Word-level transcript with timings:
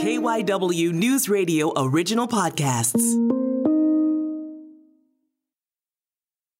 KYW 0.00 0.92
News 0.94 1.28
Radio 1.28 1.74
original 1.76 2.26
podcasts. 2.26 3.04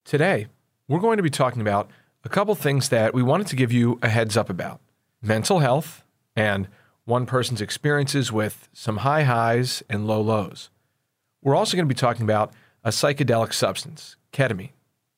Today, 0.05 0.49
we're 0.89 0.99
going 0.99 1.17
to 1.17 1.23
be 1.23 1.31
talking 1.31 1.63
about 1.63 1.91
a 2.23 2.29
couple 2.29 2.55
things 2.55 2.91
that 2.91 3.15
we 3.15 3.23
wanted 3.23 3.47
to 3.47 3.57
give 3.57 3.73
you 3.73 3.99
a 4.03 4.11
heads 4.11 4.37
up 4.37 4.51
about 4.51 4.83
mental 5.23 5.61
health 5.61 6.05
and 6.37 6.69
one 7.07 7.25
person's 7.25 7.63
experiences 7.63 8.31
with 8.31 8.69
some 8.75 8.99
high 8.99 9.23
highs 9.23 9.83
and 9.89 10.07
low 10.07 10.21
lows. 10.21 10.69
We're 11.43 11.57
also 11.57 11.79
going 11.79 11.89
to 11.89 11.95
be 11.95 11.99
talking 11.99 12.25
about 12.25 12.53
a 12.85 12.91
psychedelic 12.91 13.55
substance, 13.55 14.17
ketamine, 14.35 14.73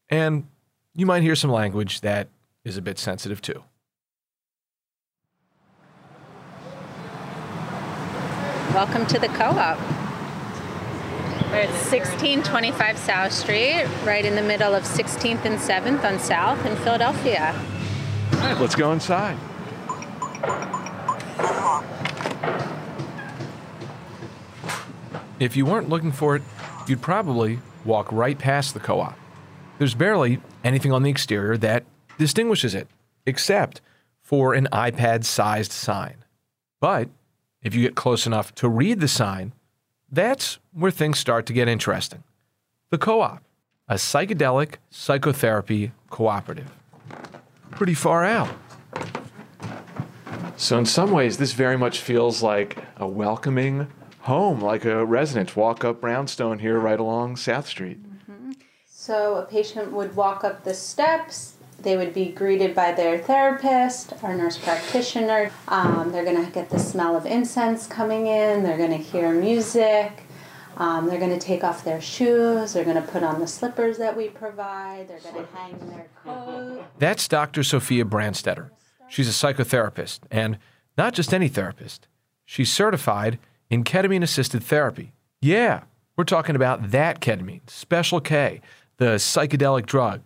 and 0.08 0.46
you 0.94 1.06
might 1.06 1.24
hear 1.24 1.34
some 1.34 1.50
language 1.50 2.02
that 2.02 2.28
is 2.64 2.76
a 2.76 2.82
bit 2.82 3.00
sensitive 3.00 3.42
too. 3.42 3.64
Welcome 8.74 9.04
to 9.08 9.18
the 9.18 9.28
Ko-Op. 9.28 9.78
We're 11.50 11.58
at 11.58 11.68
1625 11.68 12.96
South 12.96 13.30
Street, 13.30 13.84
right 14.02 14.24
in 14.24 14.34
the 14.34 14.40
middle 14.40 14.74
of 14.74 14.84
16th 14.84 15.44
and 15.44 15.58
7th 15.58 16.02
on 16.02 16.18
South 16.18 16.64
in 16.64 16.74
Philadelphia. 16.76 17.54
All 18.32 18.38
right, 18.38 18.58
let's 18.58 18.74
go 18.74 18.92
inside. 18.92 19.36
If 25.38 25.54
you 25.54 25.66
weren't 25.66 25.90
looking 25.90 26.10
for 26.10 26.36
it, 26.36 26.42
you'd 26.88 27.02
probably 27.02 27.58
walk 27.84 28.10
right 28.10 28.38
past 28.38 28.72
the 28.72 28.80
Ko-Op. 28.80 29.18
There's 29.76 29.94
barely 29.94 30.40
anything 30.64 30.92
on 30.92 31.02
the 31.02 31.10
exterior 31.10 31.58
that 31.58 31.84
distinguishes 32.16 32.74
it, 32.74 32.88
except 33.26 33.82
for 34.22 34.54
an 34.54 34.66
iPad 34.72 35.24
sized 35.24 35.72
sign. 35.72 36.24
But 36.80 37.10
if 37.62 37.74
you 37.74 37.82
get 37.82 37.94
close 37.94 38.26
enough 38.26 38.54
to 38.56 38.68
read 38.68 39.00
the 39.00 39.08
sign, 39.08 39.52
that's 40.10 40.58
where 40.72 40.90
things 40.90 41.18
start 41.18 41.46
to 41.46 41.52
get 41.52 41.68
interesting. 41.68 42.22
The 42.90 42.98
Ko-Op, 42.98 43.42
a 43.88 43.94
psychedelic 43.94 44.74
psychotherapy 44.90 45.92
cooperative. 46.10 46.70
Pretty 47.70 47.94
far 47.94 48.24
out. 48.24 48.50
So, 50.56 50.78
in 50.78 50.86
some 50.86 51.10
ways, 51.10 51.38
this 51.38 51.54
very 51.54 51.76
much 51.76 51.98
feels 51.98 52.42
like 52.42 52.78
a 52.96 53.06
welcoming 53.06 53.88
home, 54.20 54.60
like 54.60 54.84
a 54.84 55.04
resident. 55.04 55.56
Walk 55.56 55.84
up 55.84 56.00
Brownstone 56.00 56.58
here, 56.58 56.78
right 56.78 57.00
along 57.00 57.36
South 57.36 57.66
Street. 57.66 58.02
Mm-hmm. 58.30 58.52
So 58.86 59.36
a 59.36 59.44
patient 59.44 59.92
would 59.92 60.14
walk 60.14 60.44
up 60.44 60.64
the 60.64 60.74
steps. 60.74 61.54
They 61.82 61.96
would 61.96 62.14
be 62.14 62.26
greeted 62.30 62.74
by 62.74 62.92
their 62.92 63.18
therapist, 63.18 64.12
our 64.22 64.34
nurse 64.34 64.56
practitioner. 64.56 65.50
Um, 65.68 66.12
they're 66.12 66.24
going 66.24 66.44
to 66.44 66.50
get 66.50 66.70
the 66.70 66.78
smell 66.78 67.16
of 67.16 67.26
incense 67.26 67.86
coming 67.86 68.26
in. 68.26 68.62
They're 68.62 68.78
going 68.78 68.90
to 68.90 68.96
hear 68.96 69.32
music. 69.32 70.22
Um, 70.76 71.06
they're 71.06 71.18
going 71.18 71.36
to 71.36 71.44
take 71.44 71.64
off 71.64 71.84
their 71.84 72.00
shoes. 72.00 72.72
They're 72.72 72.84
going 72.84 72.96
to 72.96 73.02
put 73.02 73.22
on 73.22 73.40
the 73.40 73.46
slippers 73.46 73.98
that 73.98 74.16
we 74.16 74.28
provide. 74.28 75.08
They're 75.08 75.20
going 75.20 75.44
to 75.44 75.56
hang 75.56 75.78
their 75.90 76.06
coat. 76.24 76.84
That's 76.98 77.28
Dr. 77.28 77.62
Sophia 77.62 78.04
Brandstetter. 78.04 78.70
She's 79.08 79.28
a 79.28 79.32
psychotherapist, 79.32 80.20
and 80.30 80.58
not 80.96 81.12
just 81.12 81.34
any 81.34 81.48
therapist. 81.48 82.08
She's 82.46 82.72
certified 82.72 83.38
in 83.68 83.84
ketamine 83.84 84.22
assisted 84.22 84.62
therapy. 84.62 85.12
Yeah, 85.40 85.82
we're 86.16 86.24
talking 86.24 86.56
about 86.56 86.90
that 86.90 87.20
ketamine, 87.20 87.68
Special 87.68 88.20
K, 88.20 88.60
the 88.96 89.16
psychedelic 89.16 89.84
drug. 89.84 90.22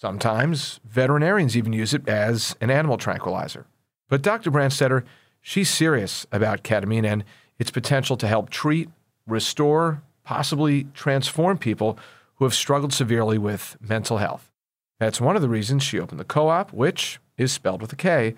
Sometimes 0.00 0.78
veterinarians 0.84 1.56
even 1.56 1.72
use 1.72 1.92
it 1.92 2.08
as 2.08 2.54
an 2.60 2.70
animal 2.70 2.96
tranquilizer. 2.96 3.66
But 4.08 4.22
Dr. 4.22 4.50
Brandstetter, 4.50 5.04
she's 5.40 5.68
serious 5.68 6.24
about 6.30 6.62
ketamine 6.62 7.04
and 7.04 7.24
its 7.58 7.72
potential 7.72 8.16
to 8.18 8.28
help 8.28 8.48
treat, 8.48 8.88
restore, 9.26 10.02
possibly 10.22 10.84
transform 10.94 11.58
people 11.58 11.98
who 12.36 12.44
have 12.44 12.54
struggled 12.54 12.92
severely 12.92 13.38
with 13.38 13.76
mental 13.80 14.18
health. 14.18 14.52
That's 15.00 15.20
one 15.20 15.34
of 15.34 15.42
the 15.42 15.48
reasons 15.48 15.82
she 15.82 15.98
opened 15.98 16.20
the 16.20 16.24
Ko-Op, 16.24 16.72
which 16.72 17.18
is 17.36 17.50
spelled 17.50 17.82
with 17.82 17.92
a 17.92 17.96
K, 17.96 18.36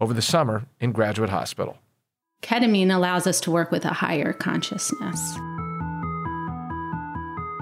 over 0.00 0.14
the 0.14 0.22
summer 0.22 0.64
in 0.80 0.92
Graduate 0.92 1.30
Hospital. 1.30 1.78
Ketamine 2.42 2.92
allows 2.92 3.26
us 3.26 3.40
to 3.42 3.50
work 3.50 3.70
with 3.70 3.84
a 3.84 3.92
higher 3.92 4.32
consciousness. 4.32 5.36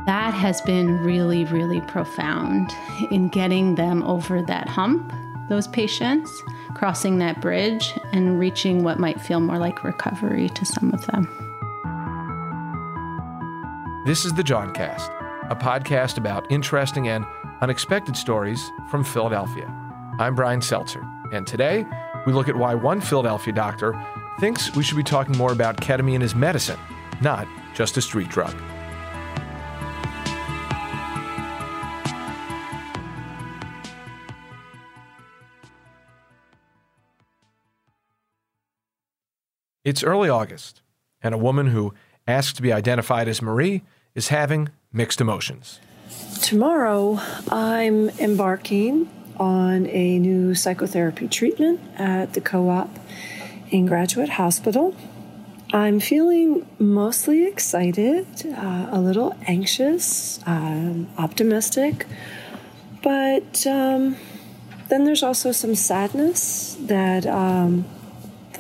That 0.07 0.33
has 0.33 0.63
been 0.63 1.05
really, 1.05 1.45
really 1.45 1.83
profound 1.83 2.75
in 3.11 3.29
getting 3.29 3.75
them 3.75 4.03
over 4.05 4.41
that 4.43 4.67
hump, 4.67 5.13
those 5.49 5.69
patients, 5.69 6.43
crossing 6.75 7.19
that 7.19 7.41
bridge, 7.41 7.93
and 8.13 8.39
reaching 8.39 8.83
what 8.83 8.99
might 8.99 9.21
feel 9.21 9.41
more 9.41 9.59
like 9.59 9.85
recovery 9.85 10.49
to 10.49 10.65
some 10.65 10.95
of 10.95 11.07
them. 11.07 11.29
This 14.07 14.25
is 14.25 14.33
the 14.33 14.43
Jawncast, 14.43 15.11
a 15.51 15.55
podcast 15.55 16.17
about 16.17 16.51
interesting 16.51 17.09
and 17.09 17.27
unexpected 17.61 18.17
stories 18.17 18.71
from 18.91 19.05
Philadelphia. 19.05 19.71
I'm 20.19 20.35
Brian 20.35 20.63
Seltzer, 20.63 21.07
and 21.31 21.47
today 21.47 21.87
we 22.25 22.33
look 22.33 22.49
at 22.49 22.57
why 22.57 22.75
one 22.75 23.03
Philadelphia 23.03 23.53
doctor 23.53 24.03
thinks 24.41 24.75
we 24.75 24.83
should 24.83 24.97
be 24.97 25.03
talking 25.03 25.37
more 25.37 25.53
about 25.53 25.77
ketamine 25.77 26.23
as 26.23 26.35
medicine, 26.35 26.79
not 27.21 27.47
just 27.75 27.99
a 27.99 28.01
street 28.01 28.31
drug. 28.31 28.57
It's 39.91 40.05
early 40.05 40.29
August, 40.29 40.83
and 41.21 41.35
a 41.35 41.37
woman 41.37 41.67
who 41.67 41.95
asked 42.25 42.55
to 42.55 42.63
be 42.63 42.73
identified 42.73 43.27
as 43.27 43.43
Marie 43.43 43.83
is 44.15 44.29
having 44.29 44.69
mixed 44.93 45.21
emotions. 45.21 45.81
Tomorrow, 46.43 47.19
I'm 47.51 48.09
embarking 48.11 49.11
on 49.37 49.89
a 49.89 50.21
new 50.21 50.55
psychotherapy 50.55 51.27
treatment 51.27 51.81
at 51.99 52.35
the 52.35 52.41
Ko-Op 52.41 52.89
in 53.73 53.87
Graduate 53.87 54.29
Hospital. 54.29 54.95
I'm 55.73 55.99
feeling 55.99 56.65
mostly 56.79 57.49
excited, 57.49 58.29
uh, 58.47 58.91
a 58.93 59.01
little 59.01 59.37
anxious, 59.49 60.39
um, 60.47 61.09
optimistic, 61.19 62.07
but 63.03 63.67
um, 63.67 64.15
then 64.89 65.03
there's 65.03 65.25
also 65.25 65.51
some 65.51 65.75
sadness 65.75 66.77
that 66.79 67.27
um, 67.27 67.85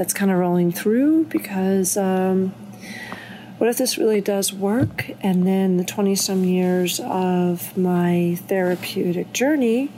that's 0.00 0.14
kind 0.14 0.30
of 0.30 0.38
rolling 0.38 0.72
through 0.72 1.24
because 1.24 1.94
um, 1.98 2.54
what 3.58 3.68
if 3.68 3.76
this 3.76 3.98
really 3.98 4.22
does 4.22 4.50
work? 4.50 5.10
And 5.20 5.46
then 5.46 5.76
the 5.76 5.84
20 5.84 6.14
some 6.14 6.42
years 6.42 7.00
of 7.00 7.76
my 7.76 8.38
therapeutic 8.48 9.34
journey 9.34 9.92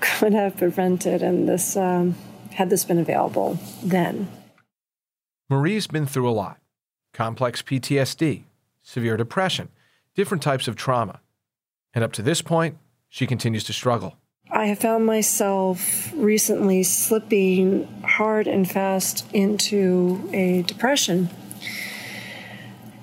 could 0.00 0.32
have 0.32 0.56
prevented, 0.56 1.22
and 1.22 1.46
this 1.46 1.76
um, 1.76 2.14
had 2.52 2.70
this 2.70 2.86
been 2.86 2.98
available 2.98 3.58
then. 3.82 4.28
Marie's 5.50 5.86
been 5.86 6.06
through 6.06 6.30
a 6.30 6.32
lot 6.32 6.56
complex 7.12 7.60
PTSD, 7.60 8.44
severe 8.80 9.18
depression, 9.18 9.68
different 10.14 10.42
types 10.42 10.66
of 10.66 10.74
trauma. 10.74 11.20
And 11.92 12.02
up 12.02 12.14
to 12.14 12.22
this 12.22 12.40
point, 12.40 12.78
she 13.10 13.26
continues 13.26 13.64
to 13.64 13.74
struggle. 13.74 14.16
I 14.54 14.66
have 14.66 14.80
found 14.80 15.06
myself 15.06 16.12
recently 16.14 16.82
slipping 16.82 17.88
hard 18.02 18.46
and 18.46 18.70
fast 18.70 19.24
into 19.32 20.28
a 20.30 20.60
depression. 20.60 21.30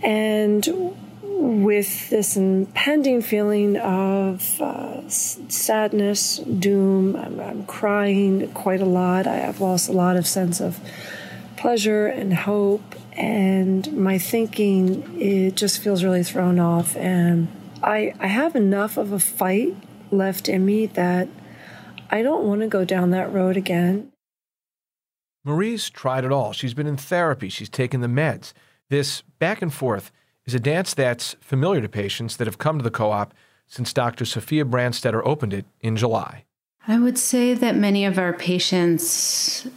And 0.04 0.96
with 1.24 2.12
this 2.12 2.38
impending 2.38 3.24
feeling 3.24 3.78
of 3.78 4.62
uh, 4.62 5.10
sadness, 5.10 6.38
doom, 6.38 7.16
I'm, 7.16 7.40
I'm 7.40 7.66
crying 7.66 8.52
quite 8.54 8.80
a 8.80 8.86
lot. 8.86 9.26
I 9.26 9.38
have 9.38 9.60
lost 9.60 9.90
a 9.90 9.94
lot 9.94 10.18
of 10.18 10.28
sense 10.28 10.62
of 10.62 10.80
pleasure 11.58 12.06
and 12.06 12.32
hope, 12.32 12.96
and 13.14 13.92
my 13.98 14.20
thinking 14.20 15.20
it 15.20 15.56
just 15.56 15.82
feels 15.82 16.04
really 16.04 16.24
thrown 16.24 16.60
off. 16.60 16.96
And 16.96 17.48
I 17.82 18.14
I 18.20 18.28
have 18.28 18.56
enough 18.56 18.98
of 18.98 19.12
a 19.12 19.20
fight 19.20 19.76
left 20.12 20.48
in 20.48 20.66
me 20.66 20.86
that 20.86 21.28
I 22.10 22.22
don't 22.22 22.44
want 22.44 22.62
to 22.62 22.68
go 22.68 22.86
down 22.86 23.12
that 23.12 23.32
road 23.32 23.58
again. 23.58 24.12
Marie's 25.46 25.90
tried 25.90 26.26
it 26.26 26.32
all. 26.32 26.54
She's 26.54 26.74
been 26.74 26.88
in 26.88 26.98
therapy, 26.98 27.50
she's 27.50 27.70
taken 27.70 28.02
the 28.02 28.08
meds. 28.08 28.54
This 28.90 29.22
back 29.40 29.62
and 29.62 29.74
forth 29.74 30.12
is 30.46 30.56
a 30.56 30.60
dance 30.60 30.94
that's 30.94 31.36
familiar 31.40 31.82
to 31.82 31.90
patients 31.90 32.38
that 32.38 32.48
have 32.48 32.58
come 32.58 32.78
to 32.78 32.84
the 32.84 32.92
Ko-Op 32.92 33.34
since 33.68 33.94
Dr. 33.94 34.26
Sophia 34.26 34.66
Brandstetter 34.66 35.22
opened 35.24 35.54
it 35.54 35.66
in 35.80 35.96
July. 35.96 36.46
I 36.88 36.98
would 37.00 37.18
say 37.18 37.54
that 37.54 37.76
many 37.76 38.04
of 38.04 38.18
our 38.18 38.34
patients 38.34 39.68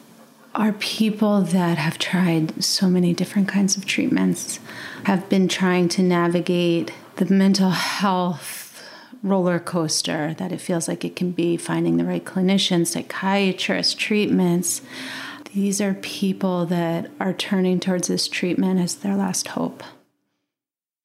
are 0.54 0.72
people 0.72 1.42
that 1.42 1.78
have 1.78 1.98
tried 1.98 2.62
so 2.62 2.88
many 2.88 3.12
different 3.12 3.48
kinds 3.48 3.76
of 3.76 3.84
treatments, 3.84 4.60
have 5.04 5.28
been 5.28 5.48
trying 5.48 5.88
to 5.90 6.02
navigate 6.02 6.92
the 7.16 7.26
mental 7.26 7.70
health 7.70 8.61
roller 9.22 9.58
coaster 9.58 10.34
that 10.34 10.52
it 10.52 10.60
feels 10.60 10.88
like 10.88 11.04
it 11.04 11.16
can 11.16 11.30
be 11.30 11.56
finding 11.56 11.96
the 11.96 12.04
right 12.04 12.24
clinicians, 12.24 12.88
psychiatrists, 12.88 13.94
treatments. 13.94 14.82
These 15.54 15.80
are 15.80 15.94
people 15.94 16.66
that 16.66 17.10
are 17.20 17.32
turning 17.32 17.78
towards 17.78 18.08
this 18.08 18.26
treatment 18.26 18.80
as 18.80 18.96
their 18.96 19.16
last 19.16 19.48
hope. 19.48 19.82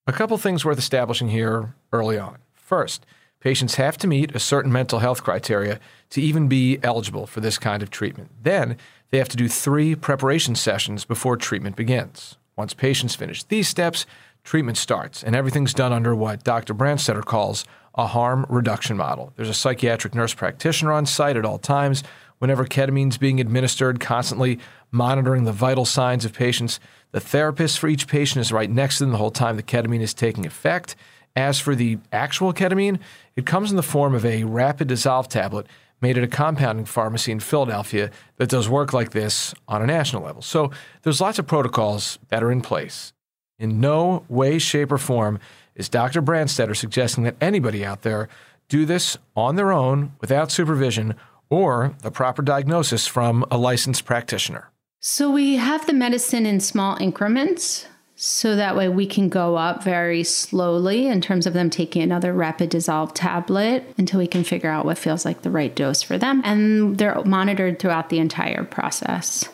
A 0.07 0.13
couple 0.13 0.37
things 0.37 0.63
worth 0.63 0.79
establishing 0.79 1.29
here 1.29 1.75
early 1.91 2.17
on. 2.17 2.37
First, 2.53 3.05
patients 3.39 3.75
have 3.75 3.97
to 3.97 4.07
meet 4.07 4.33
a 4.33 4.39
certain 4.39 4.71
mental 4.71 4.99
health 4.99 5.21
criteria 5.23 5.79
to 6.11 6.21
even 6.21 6.47
be 6.47 6.79
eligible 6.81 7.27
for 7.27 7.41
this 7.41 7.57
kind 7.57 7.83
of 7.83 7.89
treatment. 7.89 8.31
Then, 8.41 8.77
they 9.09 9.17
have 9.17 9.29
to 9.29 9.37
do 9.37 9.47
three 9.47 9.95
preparation 9.95 10.55
sessions 10.55 11.05
before 11.05 11.37
treatment 11.37 11.75
begins. 11.75 12.37
Once 12.55 12.73
patients 12.73 13.15
finish 13.15 13.43
these 13.43 13.67
steps, 13.67 14.05
treatment 14.43 14.77
starts, 14.77 15.23
and 15.23 15.35
everything's 15.35 15.73
done 15.73 15.93
under 15.93 16.15
what 16.15 16.43
Dr. 16.43 16.73
Brandstetter 16.73 17.23
calls 17.23 17.65
a 17.97 18.07
harm 18.07 18.45
reduction 18.49 18.95
model. 18.95 19.33
There's 19.35 19.49
a 19.49 19.53
psychiatric 19.53 20.13
nurse 20.13 20.33
practitioner 20.33 20.91
on 20.91 21.05
site 21.05 21.37
at 21.37 21.45
all 21.45 21.57
times 21.57 22.03
whenever 22.39 22.65
ketamine's 22.65 23.17
being 23.17 23.39
administered, 23.39 23.99
constantly 23.99 24.59
monitoring 24.91 25.43
the 25.43 25.51
vital 25.51 25.85
signs 25.85 26.23
of 26.23 26.33
patients. 26.33 26.79
The 27.11 27.19
therapist 27.19 27.79
for 27.79 27.87
each 27.87 28.07
patient 28.07 28.41
is 28.41 28.51
right 28.51 28.69
next 28.69 28.97
to 28.97 29.05
them 29.05 29.11
the 29.11 29.17
whole 29.17 29.31
time 29.31 29.55
the 29.55 29.63
ketamine 29.63 30.01
is 30.01 30.13
taking 30.13 30.45
effect. 30.45 30.95
As 31.35 31.59
for 31.59 31.75
the 31.75 31.99
actual 32.11 32.53
ketamine, 32.53 32.99
it 33.35 33.45
comes 33.45 33.69
in 33.69 33.77
the 33.77 33.83
form 33.83 34.13
of 34.13 34.25
a 34.25 34.43
rapid 34.43 34.87
dissolve 34.87 35.27
tablet 35.27 35.67
made 36.01 36.17
at 36.17 36.23
a 36.23 36.27
compounding 36.27 36.85
pharmacy 36.85 37.31
in 37.31 37.39
Philadelphia 37.39 38.11
that 38.37 38.49
does 38.49 38.69
work 38.69 38.93
like 38.93 39.11
this 39.11 39.53
on 39.67 39.81
a 39.81 39.87
national 39.87 40.23
level. 40.23 40.41
So 40.41 40.71
there's 41.01 41.21
lots 41.21 41.39
of 41.39 41.47
protocols 41.47 42.19
that 42.29 42.43
are 42.43 42.51
in 42.51 42.61
place. 42.61 43.13
In 43.59 43.81
no 43.81 44.23
way, 44.29 44.59
shape, 44.59 44.91
or 44.91 44.99
form 44.99 45.39
is 45.77 45.87
Dr. 45.87 46.21
Brandstetter 46.21 46.75
suggesting 46.75 47.23
that 47.23 47.37
anybody 47.39 47.85
out 47.85 48.01
there 48.01 48.27
do 48.67 48.85
this 48.85 49.17
on 49.35 49.55
their 49.55 49.71
own 49.71 50.11
without 50.19 50.51
supervision 50.51 51.15
or 51.49 51.95
the 52.01 52.11
proper 52.11 52.41
diagnosis 52.41 53.07
from 53.07 53.45
a 53.49 53.57
licensed 53.57 54.03
practitioner. 54.03 54.69
So 54.99 55.31
we 55.31 55.55
have 55.55 55.85
the 55.85 55.93
medicine 55.93 56.45
in 56.45 56.59
small 56.59 56.97
increments. 56.99 57.87
So 58.19 58.55
that 58.55 58.75
way 58.75 58.89
we 58.89 59.05
can 59.05 59.29
go 59.29 59.55
up 59.55 59.83
very 59.83 60.23
slowly 60.23 61.05
in 61.05 61.21
terms 61.21 61.45
of 61.45 61.53
them 61.53 61.69
taking 61.69 62.01
another 62.01 62.33
rapid 62.33 62.71
dissolve 62.71 63.13
tablet 63.13 63.93
until 63.95 64.19
we 64.19 64.25
can 64.25 64.43
figure 64.43 64.71
out 64.71 64.85
what 64.85 64.97
feels 64.97 65.23
like 65.23 65.43
the 65.43 65.51
right 65.51 65.73
dose 65.73 66.01
for 66.01 66.17
them. 66.17 66.41
And 66.43 66.97
they're 66.97 67.23
monitored 67.23 67.77
throughout 67.77 68.09
the 68.09 68.17
entire 68.17 68.63
process. 68.63 69.47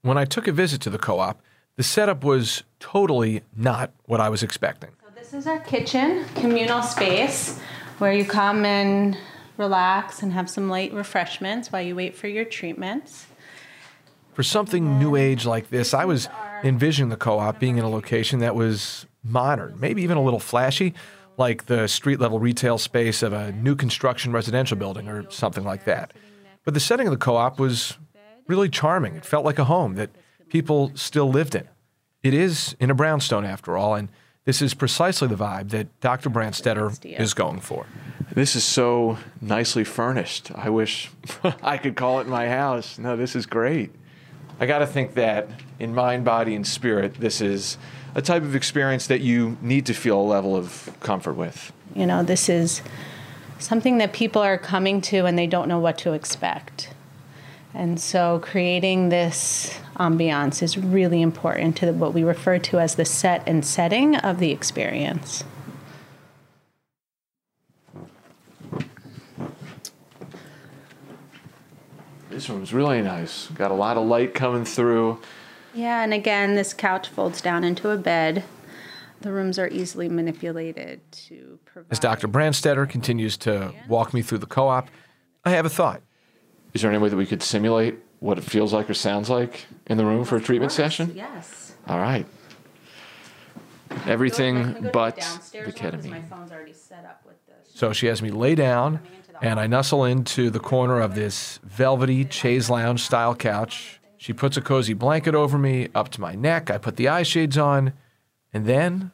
When 0.00 0.16
I 0.16 0.24
took 0.24 0.48
a 0.48 0.52
visit 0.52 0.80
to 0.82 0.90
the 0.90 0.98
Ko-Op, 0.98 1.42
the 1.76 1.82
setup 1.82 2.24
was 2.24 2.64
totally 2.80 3.42
not 3.54 3.92
what 4.06 4.20
I 4.20 4.28
was 4.28 4.42
expecting. 4.42 4.90
So 5.02 5.12
this 5.14 5.32
is 5.32 5.46
our 5.46 5.60
kitchen, 5.60 6.24
communal 6.34 6.82
space 6.82 7.58
where 7.98 8.12
you 8.12 8.24
come 8.24 8.64
and 8.64 9.16
relax 9.56 10.22
and 10.22 10.32
have 10.32 10.50
some 10.50 10.68
light 10.68 10.92
refreshments 10.92 11.72
while 11.72 11.82
you 11.82 11.94
wait 11.94 12.16
for 12.16 12.28
your 12.28 12.44
treatments. 12.44 13.26
For 14.34 14.42
something 14.42 14.98
new 14.98 15.16
age 15.16 15.46
like 15.46 15.70
this, 15.70 15.94
I 15.94 16.04
was 16.04 16.28
envisioning 16.62 17.08
the 17.08 17.16
Ko-Op 17.16 17.58
being 17.58 17.78
in 17.78 17.84
a 17.84 17.88
location 17.88 18.40
that 18.40 18.54
was 18.54 19.06
modern, 19.24 19.78
maybe 19.80 20.02
even 20.02 20.18
a 20.18 20.22
little 20.22 20.40
flashy, 20.40 20.92
like 21.38 21.66
the 21.66 21.86
street 21.86 22.20
level 22.20 22.38
retail 22.38 22.76
space 22.78 23.22
of 23.22 23.32
a 23.32 23.52
new 23.52 23.74
construction 23.74 24.32
residential 24.32 24.76
building 24.76 25.08
or 25.08 25.30
something 25.30 25.64
like 25.64 25.84
that. 25.84 26.12
But 26.64 26.74
the 26.74 26.80
setting 26.80 27.06
of 27.06 27.12
the 27.12 27.18
Ko-Op 27.18 27.58
was 27.58 27.96
really 28.46 28.68
charming. 28.68 29.16
It 29.16 29.24
felt 29.24 29.44
like 29.44 29.58
a 29.58 29.64
home 29.64 29.94
that 29.94 30.10
people 30.56 30.90
still 30.94 31.28
lived 31.28 31.54
in. 31.54 31.68
It 32.22 32.32
is 32.32 32.76
in 32.80 32.90
a 32.90 32.94
brownstone, 32.94 33.44
after 33.44 33.76
all, 33.76 33.94
and 33.94 34.08
this 34.46 34.62
is 34.62 34.72
precisely 34.72 35.28
the 35.28 35.34
vibe 35.34 35.68
that 35.68 36.00
Dr. 36.00 36.30
Brandstetter 36.30 36.88
is 37.20 37.34
going 37.34 37.60
for. 37.60 37.84
This 38.32 38.56
is 38.56 38.64
so 38.64 39.18
nicely 39.42 39.84
furnished. 39.84 40.50
I 40.54 40.70
wish 40.70 41.10
I 41.62 41.76
could 41.76 41.94
call 41.94 42.20
it 42.20 42.26
my 42.26 42.48
house. 42.48 42.98
No, 42.98 43.18
this 43.18 43.36
is 43.36 43.44
great. 43.44 43.90
I 44.58 44.64
got 44.64 44.78
to 44.78 44.86
think 44.86 45.12
that 45.16 45.50
in 45.78 45.94
mind, 45.94 46.24
body, 46.24 46.54
and 46.54 46.66
spirit, 46.66 47.16
this 47.20 47.42
is 47.42 47.76
a 48.14 48.22
type 48.22 48.42
of 48.42 48.56
experience 48.56 49.08
that 49.08 49.20
you 49.20 49.58
need 49.60 49.84
to 49.84 49.92
feel 49.92 50.18
a 50.18 50.22
level 50.22 50.56
of 50.56 50.90
comfort 51.00 51.34
with. 51.34 51.70
You 51.94 52.06
know, 52.06 52.22
this 52.22 52.48
is 52.48 52.80
something 53.58 53.98
that 53.98 54.14
people 54.14 54.40
are 54.40 54.56
coming 54.56 55.02
to 55.02 55.26
and 55.26 55.38
they 55.38 55.46
don't 55.46 55.68
know 55.68 55.80
what 55.80 55.98
to 55.98 56.14
expect. 56.14 56.88
And 57.74 58.00
so 58.00 58.40
creating 58.42 59.10
this 59.10 59.78
ambiance 59.98 60.62
is 60.62 60.78
really 60.78 61.22
important 61.22 61.76
to 61.78 61.92
what 61.92 62.14
we 62.14 62.22
refer 62.22 62.58
to 62.58 62.78
as 62.78 62.94
the 62.94 63.04
set 63.04 63.42
and 63.46 63.64
setting 63.64 64.16
of 64.16 64.38
the 64.38 64.50
experience. 64.50 65.44
This 72.30 72.50
room's 72.50 72.74
really 72.74 73.00
nice. 73.00 73.46
Got 73.48 73.70
a 73.70 73.74
lot 73.74 73.96
of 73.96 74.06
light 74.06 74.34
coming 74.34 74.64
through. 74.64 75.20
Yeah, 75.72 76.02
and 76.02 76.12
again, 76.12 76.54
this 76.54 76.74
couch 76.74 77.08
folds 77.08 77.40
down 77.40 77.64
into 77.64 77.90
a 77.90 77.96
bed. 77.96 78.44
The 79.22 79.32
rooms 79.32 79.58
are 79.58 79.68
easily 79.68 80.08
manipulated 80.08 81.00
to 81.12 81.58
provide. 81.64 81.92
As 81.92 81.98
Dr. 81.98 82.28
Brandstetter 82.28 82.88
continues 82.88 83.36
to 83.38 83.72
walk 83.88 84.12
me 84.12 84.20
through 84.20 84.38
the 84.38 84.46
Ko-Op, 84.46 84.90
I 85.44 85.50
have 85.50 85.64
a 85.64 85.70
thought. 85.70 86.02
Is 86.74 86.82
there 86.82 86.90
any 86.90 86.98
way 86.98 87.08
that 87.08 87.16
we 87.16 87.24
could 87.24 87.42
simulate 87.42 87.98
what 88.26 88.38
it 88.38 88.44
feels 88.44 88.72
like 88.72 88.90
or 88.90 88.94
sounds 88.94 89.30
like 89.30 89.66
in 89.86 89.96
the 89.98 90.04
room 90.04 90.24
for 90.24 90.36
a 90.36 90.40
treatment 90.40 90.72
session? 90.72 91.12
Yes. 91.14 91.74
All 91.86 91.98
right. 92.00 92.26
Everything 94.04 94.72
Go 94.72 94.90
but 94.90 95.20
the 95.52 95.62
one 95.62 95.72
'cause 95.72 95.82
My 95.82 95.90
ketamine. 95.90 96.28
phone's 96.28 96.50
already 96.50 96.72
set 96.72 97.04
up 97.04 97.22
with 97.24 97.36
this. 97.46 97.70
So 97.72 97.92
she 97.92 98.06
has 98.08 98.20
me 98.20 98.30
lay 98.30 98.56
down, 98.56 98.98
and 99.40 99.60
I 99.60 99.68
nestle 99.68 100.04
into 100.04 100.50
the 100.50 100.58
corner 100.58 101.00
of 101.00 101.14
this 101.14 101.60
velvety 101.62 102.26
chaise 102.28 102.68
lounge 102.68 103.02
style 103.04 103.34
couch. 103.36 104.00
She 104.16 104.32
puts 104.32 104.56
a 104.56 104.60
cozy 104.60 104.92
blanket 104.92 105.36
over 105.36 105.56
me, 105.56 105.88
up 105.94 106.08
to 106.10 106.20
my 106.20 106.34
neck. 106.34 106.68
I 106.68 106.78
put 106.78 106.96
the 106.96 107.06
eye 107.08 107.22
shades 107.22 107.56
on, 107.56 107.92
and 108.52 108.66
then 108.66 109.12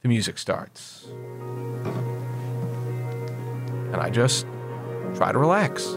the 0.00 0.08
music 0.08 0.38
starts. 0.38 1.04
And 3.92 3.96
I 3.96 4.08
just 4.08 4.46
try 5.14 5.30
to 5.30 5.38
relax. 5.38 5.94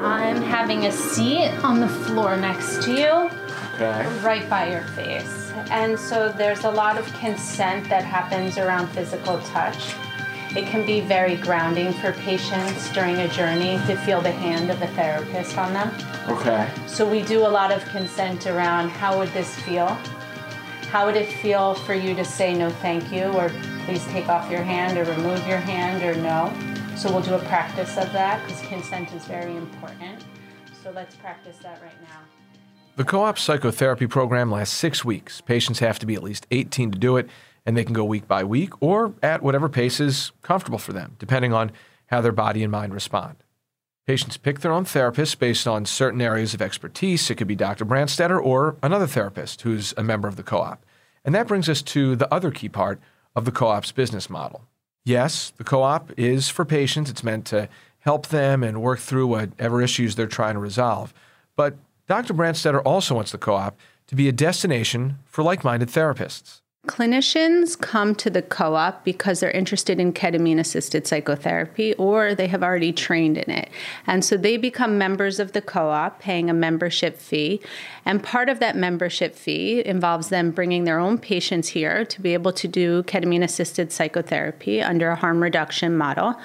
I'm 0.00 0.42
having 0.42 0.86
a 0.86 0.92
seat 0.92 1.48
on 1.64 1.80
the 1.80 1.88
floor 1.88 2.36
next 2.36 2.82
to 2.84 2.92
you. 2.92 3.30
Okay. 3.74 4.06
right 4.22 4.48
by 4.48 4.70
your 4.70 4.82
face. 4.82 5.52
And 5.70 5.98
so 5.98 6.30
there's 6.30 6.64
a 6.64 6.70
lot 6.70 6.96
of 6.96 7.04
consent 7.14 7.88
that 7.90 8.04
happens 8.04 8.56
around 8.56 8.88
physical 8.88 9.38
touch. 9.40 9.94
It 10.56 10.66
can 10.66 10.86
be 10.86 11.00
very 11.00 11.36
grounding 11.36 11.92
for 11.92 12.12
patients 12.12 12.90
during 12.94 13.16
a 13.16 13.28
journey 13.28 13.76
to 13.86 13.94
feel 13.96 14.22
the 14.22 14.32
hand 14.32 14.70
of 14.70 14.80
a 14.80 14.86
therapist 14.88 15.58
on 15.58 15.74
them. 15.74 15.90
Okay. 16.28 16.70
So 16.86 17.06
we 17.06 17.22
do 17.22 17.40
a 17.40 17.48
lot 17.48 17.70
of 17.70 17.84
consent 17.86 18.46
around 18.46 18.88
how 18.88 19.18
would 19.18 19.28
this 19.34 19.54
feel? 19.60 19.88
How 20.90 21.04
would 21.04 21.16
it 21.16 21.30
feel 21.30 21.74
for 21.74 21.92
you 21.92 22.14
to 22.14 22.24
say 22.24 22.54
no 22.54 22.70
thank 22.70 23.12
you 23.12 23.24
or 23.24 23.50
please 23.84 24.04
take 24.06 24.28
off 24.28 24.50
your 24.50 24.62
hand 24.62 24.96
or 24.96 25.04
remove 25.04 25.46
your 25.46 25.58
hand 25.58 26.02
or 26.02 26.14
no? 26.22 26.50
So 26.96 27.12
we'll 27.12 27.20
do 27.20 27.34
a 27.34 27.38
practice 27.40 27.98
of 27.98 28.10
that 28.14 28.42
because 28.46 28.62
consent 28.62 29.12
is 29.12 29.22
very 29.26 29.54
important. 29.54 30.24
So 30.82 30.90
let's 30.92 31.14
practice 31.14 31.58
that 31.58 31.82
right 31.82 32.00
now. 32.00 32.20
The 32.96 33.04
Ko-Op 33.04 33.38
psychotherapy 33.38 34.06
program 34.06 34.50
lasts 34.50 34.74
six 34.74 35.04
weeks. 35.04 35.42
Patients 35.42 35.80
have 35.80 35.98
to 35.98 36.06
be 36.06 36.14
at 36.14 36.22
least 36.22 36.46
18 36.50 36.92
to 36.92 36.98
do 36.98 37.18
it, 37.18 37.28
and 37.66 37.76
they 37.76 37.84
can 37.84 37.92
go 37.92 38.02
week 38.02 38.26
by 38.26 38.44
week 38.44 38.70
or 38.80 39.12
at 39.22 39.42
whatever 39.42 39.68
pace 39.68 40.00
is 40.00 40.32
comfortable 40.40 40.78
for 40.78 40.94
them, 40.94 41.16
depending 41.18 41.52
on 41.52 41.70
how 42.06 42.22
their 42.22 42.32
body 42.32 42.62
and 42.62 42.72
mind 42.72 42.94
respond. 42.94 43.36
Patients 44.06 44.38
pick 44.38 44.60
their 44.60 44.72
own 44.72 44.86
therapist 44.86 45.38
based 45.38 45.68
on 45.68 45.84
certain 45.84 46.22
areas 46.22 46.54
of 46.54 46.62
expertise. 46.62 47.28
It 47.28 47.34
could 47.34 47.46
be 47.46 47.56
Dr. 47.56 47.84
Brandstetter 47.84 48.42
or 48.42 48.76
another 48.82 49.06
therapist 49.06 49.60
who's 49.62 49.92
a 49.98 50.02
member 50.02 50.28
of 50.28 50.36
the 50.36 50.42
Ko-Op. 50.42 50.82
And 51.26 51.34
that 51.34 51.46
brings 51.46 51.68
us 51.68 51.82
to 51.82 52.16
the 52.16 52.32
other 52.32 52.50
key 52.50 52.70
part 52.70 53.02
of 53.34 53.44
the 53.44 53.52
Ko-Op's 53.52 53.92
business 53.92 54.30
model. 54.30 54.62
Yes, 55.06 55.52
the 55.56 55.62
Ko-Op 55.62 56.10
is 56.18 56.48
for 56.48 56.64
patients, 56.64 57.08
it's 57.10 57.22
meant 57.22 57.44
to 57.46 57.68
help 58.00 58.26
them 58.26 58.64
and 58.64 58.82
work 58.82 58.98
through 58.98 59.28
whatever 59.28 59.80
issues 59.80 60.16
they're 60.16 60.26
trying 60.26 60.54
to 60.54 60.60
resolve. 60.60 61.14
But 61.54 61.76
Dr. 62.08 62.34
Brandstetter 62.34 62.82
also 62.84 63.14
wants 63.14 63.30
the 63.30 63.38
Ko-Op 63.38 63.78
to 64.08 64.16
be 64.16 64.28
a 64.28 64.32
destination 64.32 65.18
for 65.24 65.44
like 65.44 65.62
minded 65.62 65.90
therapists. 65.90 66.60
Clinicians 66.86 67.78
come 67.78 68.14
to 68.14 68.30
the 68.30 68.42
Ko-Op 68.42 69.04
because 69.04 69.40
they're 69.40 69.50
interested 69.50 69.98
in 69.98 70.12
ketamine 70.12 70.58
assisted 70.58 71.06
psychotherapy 71.06 71.94
or 71.94 72.34
they 72.34 72.46
have 72.46 72.62
already 72.62 72.92
trained 72.92 73.36
in 73.36 73.50
it. 73.50 73.68
And 74.06 74.24
so 74.24 74.36
they 74.36 74.56
become 74.56 74.96
members 74.96 75.40
of 75.40 75.52
the 75.52 75.60
Ko-Op, 75.60 76.20
paying 76.20 76.48
a 76.48 76.54
membership 76.54 77.18
fee. 77.18 77.60
And 78.04 78.22
part 78.22 78.48
of 78.48 78.60
that 78.60 78.76
membership 78.76 79.34
fee 79.34 79.84
involves 79.84 80.28
them 80.28 80.50
bringing 80.50 80.84
their 80.84 80.98
own 80.98 81.18
patients 81.18 81.68
here 81.68 82.04
to 82.04 82.20
be 82.20 82.34
able 82.34 82.52
to 82.52 82.68
do 82.68 83.02
ketamine 83.02 83.42
assisted 83.42 83.92
psychotherapy 83.92 84.80
under 84.80 85.10
a 85.10 85.16
harm 85.16 85.42
reduction 85.42 85.96
model. 85.96 86.36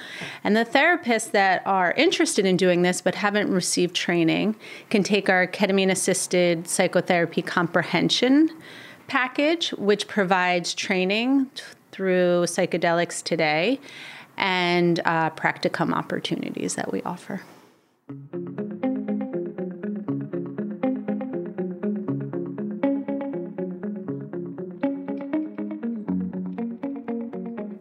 And 0.42 0.56
the 0.56 0.64
therapists 0.64 1.30
that 1.30 1.62
are 1.66 1.92
interested 1.92 2.44
in 2.44 2.56
doing 2.56 2.82
this 2.82 3.00
but 3.00 3.14
haven't 3.14 3.52
received 3.52 3.94
training 3.94 4.56
can 4.90 5.02
take 5.02 5.28
our 5.28 5.46
ketamine 5.46 5.90
assisted 5.90 6.68
psychotherapy 6.68 7.42
comprehension 7.42 8.50
package, 9.12 9.72
which 9.72 10.08
provides 10.08 10.72
training 10.72 11.46
through 11.90 12.44
Psychedelics 12.44 13.22
Today 13.22 13.78
and 14.38 15.00
uh, 15.04 15.28
practicum 15.28 15.92
opportunities 15.92 16.76
that 16.76 16.90
we 16.90 17.02
offer. 17.02 17.42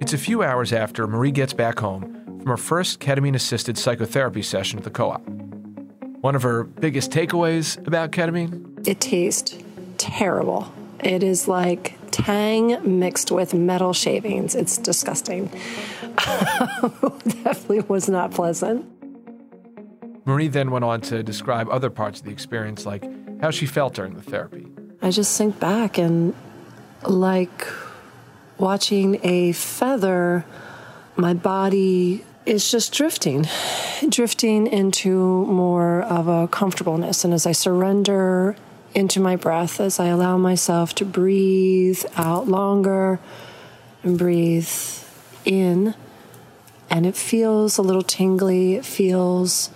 It's 0.01 0.11
a 0.11 0.17
few 0.17 0.43
hours 0.43 0.73
after 0.73 1.07
Marie 1.07 1.31
gets 1.31 1.53
back 1.53 1.79
home 1.79 2.01
from 2.25 2.47
her 2.47 2.57
first 2.57 2.99
ketamine 2.99 3.35
assisted 3.35 3.77
psychotherapy 3.77 4.41
session 4.41 4.79
at 4.79 4.83
the 4.83 4.91
Ko-Op. 4.91 5.25
One 6.19 6.35
of 6.35 6.43
her 6.43 6.65
biggest 6.65 7.09
takeaways 7.09 7.77
about 7.87 8.11
ketamine? 8.11 8.85
It 8.85 8.99
tastes 8.99 9.57
terrible. 9.97 10.69
It 11.03 11.23
is 11.23 11.47
like 11.47 11.97
tang 12.11 12.99
mixed 12.99 13.31
with 13.31 13.53
metal 13.53 13.93
shavings. 13.93 14.55
It's 14.55 14.77
disgusting. 14.77 15.47
Definitely 16.15 17.81
was 17.81 18.07
not 18.07 18.31
pleasant. 18.31 18.85
Marie 20.25 20.47
then 20.47 20.69
went 20.69 20.85
on 20.85 21.01
to 21.01 21.23
describe 21.23 21.67
other 21.69 21.89
parts 21.89 22.19
of 22.19 22.25
the 22.25 22.31
experience, 22.31 22.85
like 22.85 23.03
how 23.41 23.49
she 23.49 23.65
felt 23.65 23.95
during 23.95 24.13
the 24.13 24.21
therapy. 24.21 24.67
I 25.01 25.09
just 25.09 25.33
sink 25.33 25.59
back 25.59 25.97
and, 25.97 26.35
like 27.03 27.67
watching 28.59 29.19
a 29.23 29.51
feather, 29.53 30.45
my 31.15 31.33
body 31.33 32.23
is 32.45 32.69
just 32.69 32.93
drifting, 32.93 33.47
drifting 34.09 34.67
into 34.67 35.45
more 35.47 36.03
of 36.03 36.27
a 36.27 36.47
comfortableness. 36.47 37.23
And 37.23 37.33
as 37.33 37.47
I 37.47 37.51
surrender 37.51 38.55
into 38.93 39.19
my 39.19 39.35
breath, 39.35 39.79
as 39.79 39.99
I 39.99 40.07
allow 40.07 40.37
myself 40.37 40.93
to 40.95 41.05
breathe 41.05 42.03
out 42.15 42.47
longer 42.47 43.19
and 44.03 44.17
breathe 44.17 44.69
in, 45.45 45.95
and 46.89 47.05
it 47.05 47.15
feels 47.15 47.77
a 47.77 47.81
little 47.81 48.01
tingly, 48.01 48.75
it 48.75 48.85
feels 48.85 49.69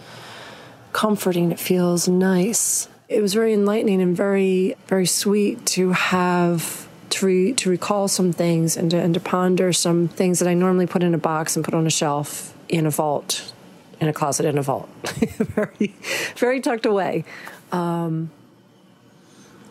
comforting, 0.91 1.51
it 1.51 1.59
feels 1.59 2.07
nice. 2.07 2.89
It 3.07 3.21
was 3.21 3.33
very 3.33 3.53
enlightening 3.53 4.01
and 4.01 4.15
very, 4.15 4.75
very 4.87 5.05
sweet 5.05 5.65
to 5.67 5.91
have 5.91 6.87
to, 7.11 7.25
re, 7.25 7.53
to 7.53 7.69
recall 7.69 8.07
some 8.07 8.33
things 8.33 8.75
and 8.75 8.91
to, 8.91 8.97
and 8.97 9.13
to 9.13 9.19
ponder 9.19 9.71
some 9.71 10.07
things 10.07 10.39
that 10.39 10.47
I 10.47 10.53
normally 10.53 10.87
put 10.87 11.03
in 11.03 11.13
a 11.13 11.17
box 11.17 11.55
and 11.55 11.63
put 11.63 11.73
on 11.73 11.87
a 11.87 11.89
shelf 11.89 12.53
in 12.67 12.85
a 12.85 12.89
vault, 12.89 13.53
in 14.01 14.07
a 14.07 14.13
closet 14.13 14.45
in 14.45 14.57
a 14.57 14.61
vault, 14.61 14.89
very, 15.37 15.95
very 16.35 16.59
tucked 16.59 16.85
away. 16.85 17.23
Um, 17.71 18.31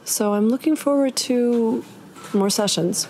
so 0.05 0.35
I'm 0.35 0.49
looking 0.49 0.77
forward 0.77 1.17
to 1.17 1.85
more 2.33 2.51
sessions. 2.51 3.09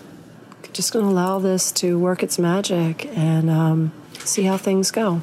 Just 0.72 0.92
going 0.92 1.04
to 1.04 1.10
allow 1.10 1.38
this 1.38 1.70
to 1.72 1.98
work 1.98 2.22
its 2.22 2.38
magic 2.38 3.06
and 3.16 3.48
um, 3.48 3.92
see 4.18 4.42
how 4.42 4.56
things 4.56 4.90
go. 4.90 5.22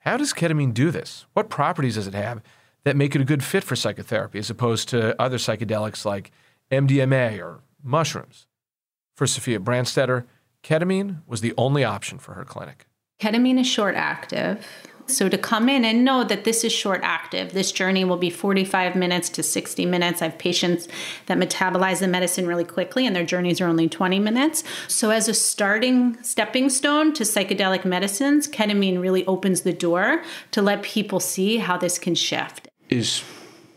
How 0.00 0.16
does 0.16 0.32
ketamine 0.32 0.74
do 0.74 0.90
this? 0.90 1.26
What 1.32 1.48
properties 1.48 1.94
does 1.94 2.06
it 2.06 2.14
have 2.14 2.42
that 2.84 2.96
make 2.96 3.14
it 3.14 3.20
a 3.20 3.24
good 3.24 3.44
fit 3.44 3.62
for 3.62 3.76
psychotherapy 3.76 4.38
as 4.38 4.50
opposed 4.50 4.88
to 4.90 5.20
other 5.20 5.38
psychedelics 5.38 6.04
like 6.04 6.32
MDMA 6.70 7.40
or 7.40 7.60
mushrooms? 7.82 8.46
For 9.14 9.26
Sophia 9.26 9.60
Brandstetter, 9.60 10.24
ketamine 10.62 11.20
was 11.26 11.40
the 11.40 11.54
only 11.56 11.84
option 11.84 12.18
for 12.18 12.34
her 12.34 12.44
clinic. 12.44 12.86
Ketamine 13.20 13.60
is 13.60 13.66
short 13.66 13.94
active. 13.94 14.66
So 15.06 15.28
to 15.28 15.36
come 15.36 15.68
in 15.68 15.84
and 15.84 16.04
know 16.04 16.24
that 16.24 16.44
this 16.44 16.64
is 16.64 16.72
short 16.72 17.00
active, 17.02 17.52
this 17.52 17.72
journey 17.72 18.04
will 18.04 18.16
be 18.16 18.30
45 18.30 18.94
minutes 18.94 19.28
to 19.30 19.42
60 19.42 19.86
minutes. 19.86 20.22
I 20.22 20.26
have 20.26 20.38
patients 20.38 20.88
that 21.26 21.38
metabolize 21.38 22.00
the 22.00 22.08
medicine 22.08 22.46
really 22.46 22.64
quickly 22.64 23.06
and 23.06 23.14
their 23.14 23.24
journeys 23.24 23.60
are 23.60 23.66
only 23.66 23.88
20 23.88 24.18
minutes. 24.18 24.64
So 24.88 25.10
as 25.10 25.28
a 25.28 25.34
starting 25.34 26.22
stepping 26.22 26.68
stone 26.70 27.12
to 27.14 27.24
psychedelic 27.24 27.84
medicines, 27.84 28.48
ketamine 28.48 29.00
really 29.00 29.26
opens 29.26 29.62
the 29.62 29.72
door 29.72 30.22
to 30.52 30.62
let 30.62 30.82
people 30.82 31.20
see 31.20 31.58
how 31.58 31.76
this 31.76 31.98
can 31.98 32.14
shift. 32.14 32.68
Is 32.88 33.22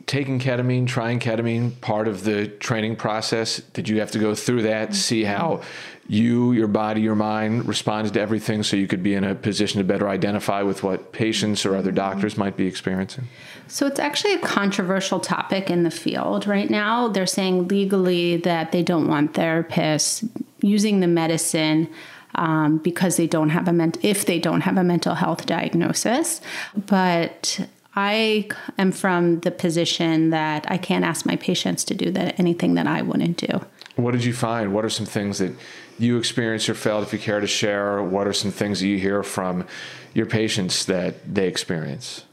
taking 0.08 0.40
ketamine, 0.40 0.88
trying 0.88 1.20
ketamine, 1.20 1.80
part 1.82 2.08
of 2.08 2.24
the 2.24 2.48
training 2.48 2.96
process? 2.96 3.60
Did 3.74 3.90
you 3.90 4.00
have 4.00 4.12
to 4.12 4.20
go 4.20 4.36
through 4.36 4.64
that, 4.64 4.94
see 4.94 5.24
how 5.24 5.62
you, 6.08 6.52
your 6.52 6.68
body, 6.68 7.02
your 7.02 7.16
mind 7.16 7.68
responds 7.68 8.12
to 8.12 8.22
everything 8.22 8.62
so 8.62 8.78
you 8.78 8.88
could 8.88 9.02
be 9.02 9.16
in 9.16 9.24
a 9.24 9.34
position 9.34 9.80
to 9.80 9.84
better 9.84 10.08
identify 10.08 10.62
with 10.62 10.84
what 10.84 11.12
patients 11.12 11.66
or 11.66 11.76
other 11.76 11.92
doctors 11.92 12.38
might 12.38 12.56
be 12.56 12.68
experiencing? 12.68 13.28
So 13.68 13.88
it's 13.88 14.00
actually 14.00 14.34
a 14.34 14.40
controversial 14.40 15.20
topic 15.20 15.72
in 15.72 15.84
the 15.84 15.92
field 15.92 16.46
right 16.46 16.70
now. 16.70 17.08
They're 17.08 17.26
saying 17.26 17.68
legally 17.70 18.38
that 18.38 18.72
they 18.72 18.84
don't 18.84 19.08
want 19.08 19.34
therapists 19.34 20.30
using 20.62 21.00
the 21.00 21.08
medicine 21.08 21.90
um, 22.36 22.78
because 22.78 23.18
they 23.18 23.28
don't 23.28 23.50
have 23.50 23.68
a 23.68 23.74
ment- 23.74 24.04
if 24.04 24.26
they 24.26 24.40
don't 24.40 24.62
have 24.62 24.78
a 24.78 24.84
mental 24.84 25.16
health 25.16 25.46
diagnosis. 25.46 26.42
But 26.76 27.68
I 27.96 28.50
am 28.78 28.92
from 28.92 29.40
the 29.40 29.52
position 29.52 30.32
that 30.32 30.70
I 30.70 30.78
can't 30.78 31.06
ask 31.06 31.26
my 31.26 31.38
patients 31.38 31.84
to 31.86 31.94
do 31.94 32.12
that 32.12 32.38
anything 32.40 32.74
that 32.76 32.88
I 32.88 33.02
wouldn't 33.02 33.38
do. 33.38 33.66
What 33.96 34.12
did 34.12 34.26
you 34.26 34.34
find? 34.34 34.74
What 34.74 34.84
are 34.84 34.90
some 34.90 35.06
things 35.06 35.38
that 35.38 35.54
you 35.98 36.18
experienced 36.18 36.68
or 36.68 36.74
felt, 36.74 37.04
if 37.04 37.14
you 37.14 37.20
care 37.20 37.40
to 37.40 37.48
share? 37.48 38.04
What 38.04 38.28
are 38.28 38.34
some 38.34 38.52
things 38.52 38.82
that 38.82 38.88
you 38.88 38.98
hear 38.98 39.24
from 39.24 39.66
your 40.14 40.26
patients 40.26 40.86
that 40.86 41.34
they 41.34 41.48
experience? 41.48 42.26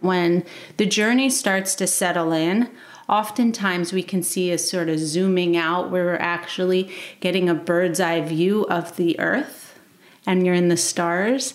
When 0.00 0.44
the 0.76 0.86
journey 0.86 1.30
starts 1.30 1.76
to 1.76 1.86
settle 1.86 2.32
in, 2.32 2.68
oftentimes 3.08 3.92
we 3.92 4.02
can 4.02 4.24
see 4.24 4.50
a 4.50 4.58
sort 4.58 4.88
of 4.88 4.98
zooming 4.98 5.56
out 5.56 5.90
where 5.90 6.04
we're 6.04 6.16
actually 6.16 6.90
getting 7.20 7.48
a 7.48 7.54
bird's 7.54 8.00
eye 8.00 8.20
view 8.20 8.64
of 8.64 8.96
the 8.96 9.18
earth 9.20 9.73
and 10.26 10.44
you're 10.44 10.54
in 10.54 10.68
the 10.68 10.76
stars. 10.76 11.54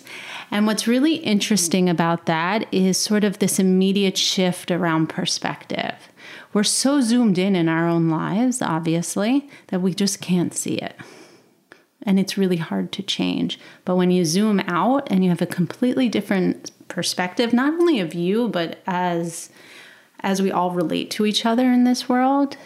And 0.50 0.66
what's 0.66 0.86
really 0.86 1.16
interesting 1.16 1.88
about 1.88 2.26
that 2.26 2.66
is 2.72 2.98
sort 2.98 3.24
of 3.24 3.38
this 3.38 3.58
immediate 3.58 4.16
shift 4.16 4.70
around 4.70 5.08
perspective. 5.08 5.94
We're 6.52 6.64
so 6.64 7.00
zoomed 7.00 7.38
in 7.38 7.54
in 7.54 7.68
our 7.68 7.88
own 7.88 8.08
lives, 8.08 8.60
obviously, 8.60 9.48
that 9.68 9.80
we 9.80 9.94
just 9.94 10.20
can't 10.20 10.54
see 10.54 10.74
it. 10.74 10.96
And 12.02 12.18
it's 12.18 12.38
really 12.38 12.56
hard 12.56 12.92
to 12.92 13.02
change. 13.02 13.58
But 13.84 13.96
when 13.96 14.10
you 14.10 14.24
zoom 14.24 14.60
out 14.60 15.06
and 15.10 15.22
you 15.22 15.30
have 15.30 15.42
a 15.42 15.46
completely 15.46 16.08
different 16.08 16.70
perspective, 16.88 17.52
not 17.52 17.74
only 17.74 18.00
of 18.00 18.14
you, 18.14 18.48
but 18.48 18.80
as 18.86 19.50
as 20.22 20.42
we 20.42 20.52
all 20.52 20.70
relate 20.70 21.10
to 21.10 21.24
each 21.24 21.46
other 21.46 21.72
in 21.72 21.84
this 21.84 22.06
world, 22.08 22.56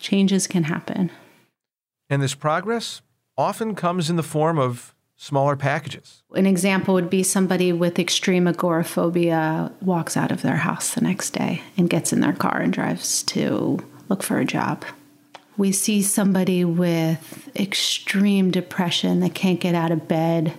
changes 0.00 0.46
can 0.46 0.64
happen. 0.64 1.10
And 2.10 2.22
this 2.22 2.34
progress 2.34 3.00
often 3.38 3.74
comes 3.74 4.10
in 4.10 4.16
the 4.16 4.22
form 4.22 4.58
of 4.58 4.94
smaller 5.18 5.56
packages. 5.56 6.22
An 6.34 6.46
example 6.46 6.94
would 6.94 7.10
be 7.10 7.22
somebody 7.22 7.72
with 7.72 7.98
extreme 7.98 8.46
agoraphobia 8.46 9.70
walks 9.82 10.16
out 10.16 10.30
of 10.30 10.42
their 10.42 10.56
house 10.56 10.94
the 10.94 11.00
next 11.02 11.30
day 11.30 11.60
and 11.76 11.90
gets 11.90 12.12
in 12.12 12.20
their 12.20 12.32
car 12.32 12.60
and 12.60 12.72
drives 12.72 13.24
to 13.24 13.84
look 14.08 14.22
for 14.22 14.38
a 14.38 14.44
job. 14.44 14.84
We 15.56 15.72
see 15.72 16.02
somebody 16.02 16.64
with 16.64 17.50
extreme 17.56 18.52
depression 18.52 19.18
that 19.20 19.34
can't 19.34 19.58
get 19.58 19.74
out 19.74 19.90
of 19.90 20.06
bed, 20.06 20.54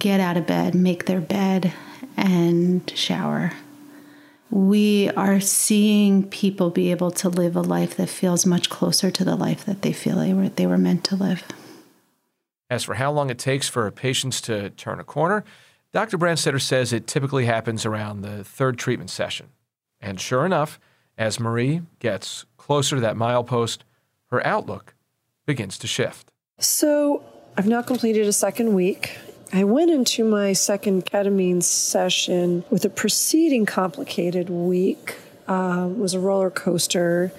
get 0.00 0.18
out 0.18 0.36
of 0.36 0.44
bed, 0.44 0.74
make 0.74 1.06
their 1.06 1.20
bed, 1.20 1.72
and 2.16 2.92
shower. 2.96 3.52
We 4.50 5.08
are 5.10 5.38
seeing 5.38 6.24
people 6.24 6.70
be 6.70 6.90
able 6.90 7.12
to 7.12 7.28
live 7.28 7.54
a 7.54 7.60
life 7.60 7.94
that 7.96 8.08
feels 8.08 8.44
much 8.44 8.68
closer 8.70 9.12
to 9.12 9.24
the 9.24 9.36
life 9.36 9.64
that 9.66 9.82
they 9.82 9.92
feel 9.92 10.16
they 10.16 10.34
were, 10.34 10.48
they 10.48 10.66
were 10.66 10.78
meant 10.78 11.04
to 11.04 11.16
live. 11.16 11.44
As 12.70 12.84
for 12.84 12.94
how 12.94 13.10
long 13.10 13.30
it 13.30 13.38
takes 13.38 13.68
for 13.68 13.90
patients 13.90 14.40
to 14.42 14.70
turn 14.70 15.00
a 15.00 15.04
corner, 15.04 15.44
Dr. 15.92 16.18
Brandstetter 16.18 16.60
says 16.60 16.92
it 16.92 17.06
typically 17.06 17.46
happens 17.46 17.86
around 17.86 18.20
the 18.20 18.44
third 18.44 18.78
treatment 18.78 19.10
session. 19.10 19.48
And 20.00 20.20
sure 20.20 20.44
enough, 20.44 20.78
as 21.16 21.40
Marie 21.40 21.82
gets 21.98 22.44
closer 22.56 22.96
to 22.96 23.00
that 23.00 23.16
milepost, 23.16 23.78
her 24.26 24.46
outlook 24.46 24.94
begins 25.46 25.78
to 25.78 25.86
shift. 25.86 26.30
So 26.58 27.24
I've 27.56 27.66
now 27.66 27.82
completed 27.82 28.26
a 28.26 28.32
second 28.32 28.74
week. 28.74 29.16
I 29.52 29.64
went 29.64 29.90
into 29.90 30.24
my 30.24 30.52
second 30.52 31.06
ketamine 31.06 31.62
session 31.62 32.64
with 32.68 32.84
a 32.84 32.90
preceding 32.90 33.64
complicated 33.64 34.50
week. 34.50 35.16
Uh, 35.48 35.88
it 35.90 35.96
was 35.96 36.12
a 36.12 36.20
roller 36.20 36.50
coaster. 36.50 37.32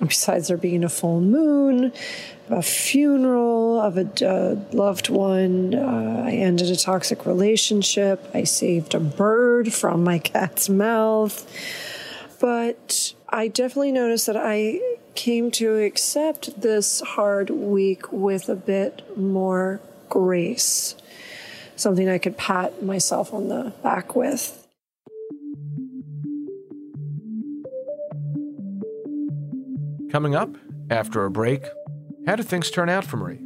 Besides 0.00 0.48
there 0.48 0.58
being 0.58 0.84
a 0.84 0.88
full 0.88 1.20
moon, 1.20 1.92
a 2.50 2.62
funeral 2.62 3.80
of 3.80 3.96
a 3.96 4.66
loved 4.72 5.08
one. 5.08 5.74
Uh, 5.74 6.24
I 6.26 6.32
ended 6.32 6.70
a 6.70 6.76
toxic 6.76 7.24
relationship. 7.24 8.28
I 8.34 8.44
saved 8.44 8.94
a 8.94 9.00
bird 9.00 9.72
from 9.72 10.04
my 10.04 10.18
cat's 10.18 10.68
mouth. 10.68 11.50
But 12.38 13.14
I 13.28 13.48
definitely 13.48 13.92
noticed 13.92 14.26
that 14.26 14.36
I 14.36 14.80
came 15.14 15.50
to 15.52 15.78
accept 15.78 16.60
this 16.60 17.00
hard 17.00 17.48
week 17.48 18.12
with 18.12 18.48
a 18.48 18.54
bit 18.54 19.02
more 19.16 19.80
grace, 20.10 20.94
something 21.74 22.08
I 22.08 22.18
could 22.18 22.36
pat 22.36 22.82
myself 22.82 23.32
on 23.32 23.48
the 23.48 23.72
back 23.82 24.14
with. 24.14 24.65
Coming 30.16 30.34
up 30.34 30.56
after 30.88 31.26
a 31.26 31.30
break, 31.30 31.62
how 32.26 32.36
did 32.36 32.46
things 32.46 32.70
turn 32.70 32.88
out 32.88 33.04
for 33.04 33.18
Marie? 33.18 33.42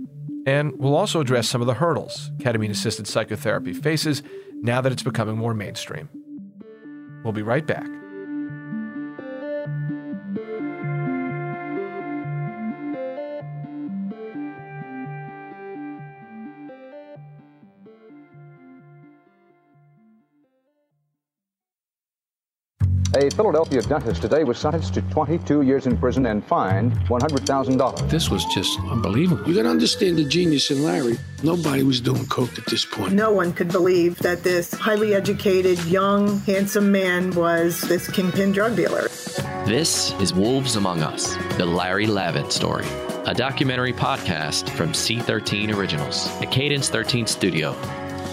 And 0.47 0.79
we'll 0.79 0.95
also 0.95 1.21
address 1.21 1.49
some 1.49 1.61
of 1.61 1.67
the 1.67 1.75
hurdles 1.75 2.31
ketamine 2.37 2.71
assisted 2.71 3.09
psychotherapy 3.09 3.73
faces 3.73 4.23
now 4.55 4.81
that 4.81 4.93
it's 4.93 5.03
becoming 5.03 5.37
more 5.37 5.53
mainstream. 5.53 6.09
We'll 7.25 7.33
be 7.33 7.43
right 7.43 7.67
back. 7.67 7.89
Philadelphia 23.41 23.81
dentist 23.81 24.21
today 24.21 24.45
was 24.45 24.59
sentenced 24.59 24.93
to 24.93 25.01
22 25.01 25.63
years 25.63 25.87
in 25.87 25.97
prison 25.97 26.27
and 26.27 26.45
fined 26.45 26.93
$100,000. 27.09 28.11
This 28.11 28.29
was 28.29 28.45
just 28.45 28.79
unbelievable. 28.81 29.49
You 29.49 29.55
got 29.55 29.63
to 29.63 29.71
understand 29.71 30.19
the 30.19 30.25
genius 30.25 30.71
in 30.71 30.83
Larry. 30.83 31.19
Nobody 31.43 31.83
was 31.83 32.03
doing 32.03 32.27
coke 32.27 32.59
at 32.59 32.67
this 32.67 32.85
point. 32.85 33.15
No 33.15 33.33
one 33.33 33.55
could 33.55 33.73
believe 33.73 34.19
that 34.19 34.43
this 34.43 34.75
highly 34.75 35.15
educated, 35.15 35.83
young, 35.87 36.41
handsome 36.41 36.93
man 36.93 37.31
was 37.31 37.81
this 37.81 38.11
kingpin 38.11 38.53
drug 38.53 38.77
dealer. 38.77 39.09
This 39.65 40.13
is 40.21 40.35
Wolves 40.35 40.77
Among 40.77 41.03
Us, 41.03 41.35
the 41.57 41.65
Larry 41.65 42.07
Lavin 42.07 42.51
story, 42.51 42.85
a 43.25 43.33
documentary 43.33 43.95
podcast 43.95 44.69
from 44.69 44.93
C13 44.93 45.75
Originals, 45.75 46.29
a 46.43 46.47
Cadence 46.47 46.91
13 46.91 47.27
studio. 47.27 47.75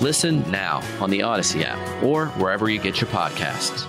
Listen 0.02 0.44
now 0.52 0.82
on 1.00 1.10
the 1.10 1.22
Odyssey 1.22 1.64
app 1.64 2.04
or 2.04 2.26
wherever 2.42 2.70
you 2.70 2.78
get 2.78 3.00
your 3.00 3.10
podcasts. 3.10 3.88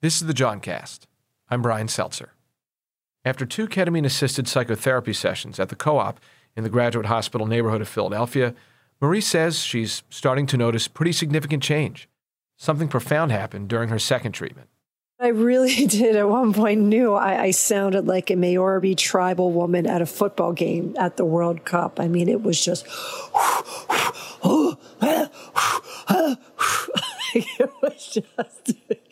This 0.00 0.20
is 0.20 0.28
the 0.28 0.32
Jawncast. 0.32 1.06
I'm 1.50 1.60
Brian 1.60 1.88
Seltzer. 1.88 2.32
After 3.24 3.44
two 3.44 3.66
ketamine 3.66 4.06
assisted 4.06 4.46
psychotherapy 4.46 5.12
sessions 5.12 5.58
at 5.58 5.70
the 5.70 5.74
Ko-Op 5.74 6.20
in 6.54 6.62
the 6.62 6.70
Graduate 6.70 7.06
Hospital 7.06 7.48
neighborhood 7.48 7.80
of 7.80 7.88
Philadelphia, 7.88 8.54
Marie 9.00 9.20
says 9.20 9.58
she's 9.58 10.04
starting 10.08 10.46
to 10.46 10.56
notice 10.56 10.86
pretty 10.86 11.10
significant 11.10 11.64
change. 11.64 12.08
Something 12.56 12.86
profound 12.86 13.32
happened 13.32 13.68
during 13.68 13.88
her 13.88 13.98
second 13.98 14.30
treatment. 14.30 14.68
I 15.18 15.28
really 15.28 15.86
did 15.88 16.14
at 16.14 16.28
one 16.28 16.52
point 16.52 16.80
knew 16.80 17.14
I, 17.14 17.42
I, 17.42 17.50
sounded 17.50 18.06
like 18.06 18.30
a 18.30 18.36
Maori 18.36 18.94
tribal 18.94 19.50
woman 19.50 19.84
at 19.84 20.00
a 20.00 20.06
football 20.06 20.52
game 20.52 20.94
at 20.96 21.16
the 21.16 21.24
World 21.24 21.64
Cup. 21.64 21.98
I 21.98 22.06
mean, 22.06 22.28
it 22.28 22.42
was 22.42 22.64
just. 22.64 22.86
it 27.34 27.70
was 27.82 28.06
just 28.14 28.72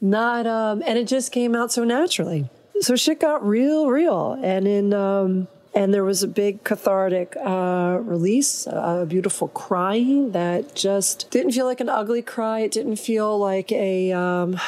not 0.00 0.46
um 0.46 0.82
and 0.86 0.98
it 0.98 1.06
just 1.06 1.32
came 1.32 1.54
out 1.54 1.72
so 1.72 1.84
naturally 1.84 2.48
so 2.80 2.94
shit 2.96 3.20
got 3.20 3.46
real 3.46 3.88
real 3.88 4.38
and 4.42 4.66
in 4.68 4.92
um 4.92 5.48
and 5.76 5.92
there 5.92 6.04
was 6.04 6.22
a 6.22 6.28
big 6.28 6.64
cathartic 6.64 7.36
uh, 7.36 7.98
release, 8.00 8.66
a 8.66 9.04
beautiful 9.06 9.48
crying 9.48 10.32
that 10.32 10.74
just 10.74 11.30
didn't 11.30 11.52
feel 11.52 11.66
like 11.66 11.80
an 11.80 11.90
ugly 11.90 12.22
cry. 12.22 12.60
It 12.60 12.72
didn't 12.72 12.96
feel 12.96 13.38
like 13.38 13.70
a 13.70 14.10
um, 14.12 14.58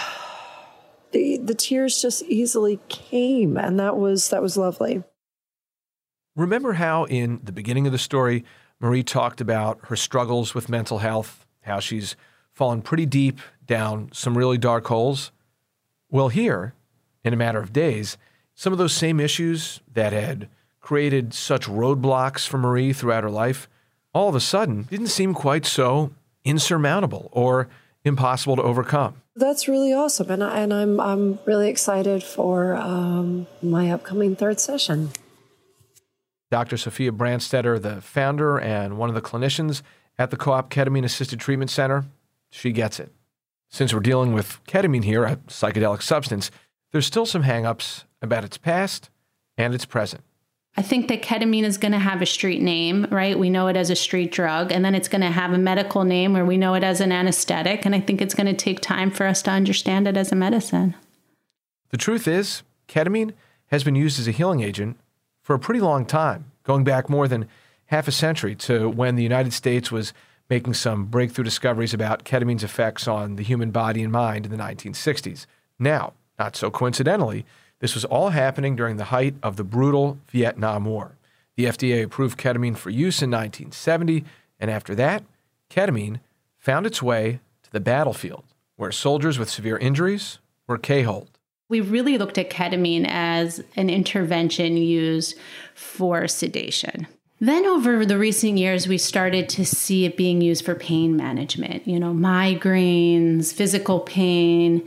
the 1.13 1.39
the 1.39 1.55
tears 1.55 2.03
just 2.03 2.23
easily 2.25 2.79
came, 2.89 3.57
and 3.57 3.81
that 3.81 3.97
was 3.97 4.29
that 4.29 4.43
was 4.43 4.59
lovely. 4.59 5.03
Remember 6.37 6.75
how 6.75 7.05
in 7.05 7.41
the 7.43 7.53
beginning 7.53 7.87
of 7.87 7.93
the 7.93 7.99
story, 7.99 8.45
Marie 8.79 9.03
talked 9.03 9.41
about 9.41 9.79
her 9.85 9.97
struggles 9.97 10.55
with 10.55 10.69
mental 10.69 10.99
health, 10.99 11.47
how 11.63 11.81
she's 11.81 12.17
fallen 12.59 12.83
pretty 12.83 13.07
deep 13.07 13.39
down 13.67 14.11
some 14.13 14.37
really 14.37 14.59
dark 14.59 14.87
holes? 14.89 15.31
Well, 16.11 16.29
here, 16.29 16.75
in 17.23 17.33
a 17.33 17.37
matter 17.37 17.61
of 17.61 17.73
days, 17.73 18.19
some 18.55 18.73
of 18.73 18.79
those 18.79 18.93
same 18.93 19.21
issues 19.21 19.81
that 19.95 20.13
had 20.13 20.49
created 20.81 21.33
such 21.33 21.67
roadblocks 21.67 22.49
for 22.49 22.59
Marie 22.59 22.93
throughout 22.93 23.23
her 23.23 23.31
life 23.31 23.69
all 24.13 24.29
of 24.29 24.35
a 24.35 24.41
sudden 24.41 24.83
didn't 24.85 25.07
seem 25.07 25.33
quite 25.35 25.65
so 25.65 26.11
insurmountable 26.45 27.29
or 27.31 27.69
impossible 28.05 28.57
to 28.57 28.63
overcome. 28.63 29.23
That's 29.37 29.69
really 29.69 29.93
awesome, 29.93 30.29
and, 30.31 30.43
I, 30.43 30.59
and 30.59 30.75
I'm 30.75 30.99
I'm 30.99 31.39
really 31.45 31.69
excited 31.69 32.25
for 32.25 32.75
um, 32.75 33.47
my 33.63 33.91
upcoming 33.93 34.35
third 34.35 34.59
session. 34.59 35.11
Dr. 36.51 36.77
Sophia 36.77 37.13
Brandstetter, 37.13 37.81
the 37.81 38.01
founder 38.01 38.59
and 38.59 38.99
one 38.99 39.09
of 39.09 39.15
the 39.15 39.23
clinicians 39.23 39.83
at 40.19 40.31
the 40.31 40.37
Ko-Op 40.37 40.71
Ketamine 40.71 41.05
Assisted 41.05 41.39
Treatment 41.39 41.71
Center, 41.71 42.07
she 42.51 42.73
gets 42.73 43.01
it. 43.01 43.13
Since 43.71 43.93
we're 43.93 44.01
dealing 44.01 44.33
with 44.33 44.61
ketamine 44.67 45.05
here, 45.05 45.25
a 45.25 45.37
psychedelic 45.37 46.03
substance, 46.03 46.51
there's 46.93 47.07
still 47.07 47.27
some 47.27 47.45
hangups 47.45 48.05
about 48.23 48.45
its 48.45 48.57
past 48.57 49.11
and 49.57 49.75
its 49.75 49.85
present. 49.85 50.23
I 50.77 50.83
think 50.83 51.09
that 51.09 51.23
ketamine 51.23 51.65
is 51.65 51.77
going 51.77 51.93
to 51.93 51.99
have 51.99 52.23
a 52.23 52.27
street 52.27 52.63
name, 52.63 53.09
right? 53.11 53.39
We 53.39 53.51
know 53.51 53.67
it 53.67 53.77
as 53.77 53.91
a 53.91 53.97
street 53.97 54.31
drug, 54.31 54.71
and 54.71 54.85
then 54.85 54.95
it's 54.95 55.09
going 55.09 55.23
to 55.23 55.31
have 55.31 55.53
a 55.53 55.59
medical 55.59 56.05
name 56.05 56.33
where 56.33 56.45
we 56.45 56.57
know 56.57 56.75
it 56.75 56.85
as 56.85 57.01
an 57.01 57.11
anesthetic, 57.11 57.85
and 57.85 57.95
I 57.95 58.01
think 58.01 58.23
it's 58.23 58.35
going 58.35 58.47
to 58.47 58.55
take 58.55 58.81
time 58.81 59.11
for 59.11 59.27
us 59.27 59.43
to 59.43 59.51
understand 59.51 60.07
it 60.07 60.17
as 60.17 60.31
a 60.31 60.37
medicine. 60.37 60.95
The 61.91 61.97
truth 61.97 62.29
is, 62.29 62.63
ketamine 62.87 63.33
has 63.67 63.83
been 63.83 63.97
used 63.97 64.21
as 64.21 64.29
a 64.29 64.33
healing 64.33 64.61
agent 64.61 64.99
for 65.43 65.55
a 65.55 65.59
pretty 65.59 65.81
long 65.81 66.07
time, 66.07 66.53
going 66.63 66.85
back 66.85 67.09
more 67.09 67.27
than 67.27 67.49
half 67.87 68.07
a 68.07 68.13
century 68.13 68.55
to 68.55 68.89
when 68.89 69.17
the 69.17 69.23
United 69.23 69.53
States 69.53 69.91
was 69.91 70.13
making 70.51 70.75
some 70.75 71.05
breakthrough 71.05 71.45
discoveries 71.45 71.95
about 71.95 72.25
ketamine's 72.25 72.65
effects 72.65 73.07
on 73.07 73.37
the 73.37 73.43
human 73.43 73.71
body 73.71 74.03
and 74.03 74.13
mind 74.13 74.47
in 74.47 74.51
the 74.51 74.57
1960s. 74.57 75.47
Now, 75.79 76.15
not 76.39 76.57
so 76.57 76.71
coincidentally, 76.71 77.45
this 77.81 77.95
was 77.95 78.05
all 78.05 78.31
happening 78.31 78.75
during 78.75 78.97
the 78.97 79.05
height 79.05 79.35
of 79.43 79.57
the 79.57 79.65
brutal 79.65 80.19
Vietnam 80.31 80.85
War. 80.85 81.17
The 81.57 81.67
FDA 81.67 82.03
approved 82.03 82.39
ketamine 82.39 82.77
for 82.77 82.91
use 82.91 83.23
in 83.23 83.31
1970, 83.31 84.25
and 84.59 84.71
after 84.71 84.95
that, 84.95 85.25
ketamine 85.71 86.21
found 86.57 86.87
its 86.87 87.03
way 87.03 87.41
to 87.63 87.73
the 87.73 87.81
battlefield, 87.81 88.45
where 88.77 88.93
soldiers 88.93 89.39
with 89.39 89.51
severe 89.51 89.77
injuries 89.79 90.39
were 90.67 90.79
K-holed. 90.79 91.31
We 91.69 91.81
really 91.81 92.17
looked 92.17 92.39
at 92.39 92.51
ketamine 92.51 93.07
as 93.07 93.63
an 93.77 93.91
intervention 93.91 94.77
used 94.77 95.37
for 95.75 96.27
sedation. 96.27 97.07
Then, 97.41 97.67
over 97.67 98.05
the 98.05 98.19
recent 98.19 98.59
years, 98.59 98.89
we 98.89 98.99
started 98.99 99.49
to 99.51 99.65
see 99.65 100.05
it 100.05 100.17
being 100.17 100.41
used 100.41 100.65
for 100.65 100.75
pain 100.75 101.17
management, 101.17 101.87
you 101.87 102.01
know, 102.01 102.13
migraines, 102.13 103.53
physical 103.53 104.01
pain. 104.01 104.85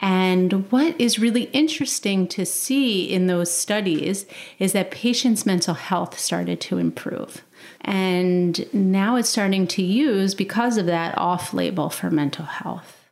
And 0.00 0.70
what 0.70 1.00
is 1.00 1.18
really 1.18 1.44
interesting 1.44 2.28
to 2.28 2.44
see 2.44 3.10
in 3.10 3.26
those 3.26 3.50
studies 3.50 4.26
is 4.58 4.72
that 4.74 4.90
patients' 4.90 5.46
mental 5.46 5.72
health 5.72 6.18
started 6.18 6.60
to 6.62 6.76
improve. 6.76 7.42
And 7.80 8.66
now 8.74 9.16
it's 9.16 9.30
starting 9.30 9.66
to 9.68 9.82
use, 9.82 10.34
because 10.34 10.76
of 10.76 10.84
that, 10.84 11.16
off 11.16 11.54
label 11.54 11.88
for 11.88 12.10
mental 12.10 12.44
health. 12.44 13.08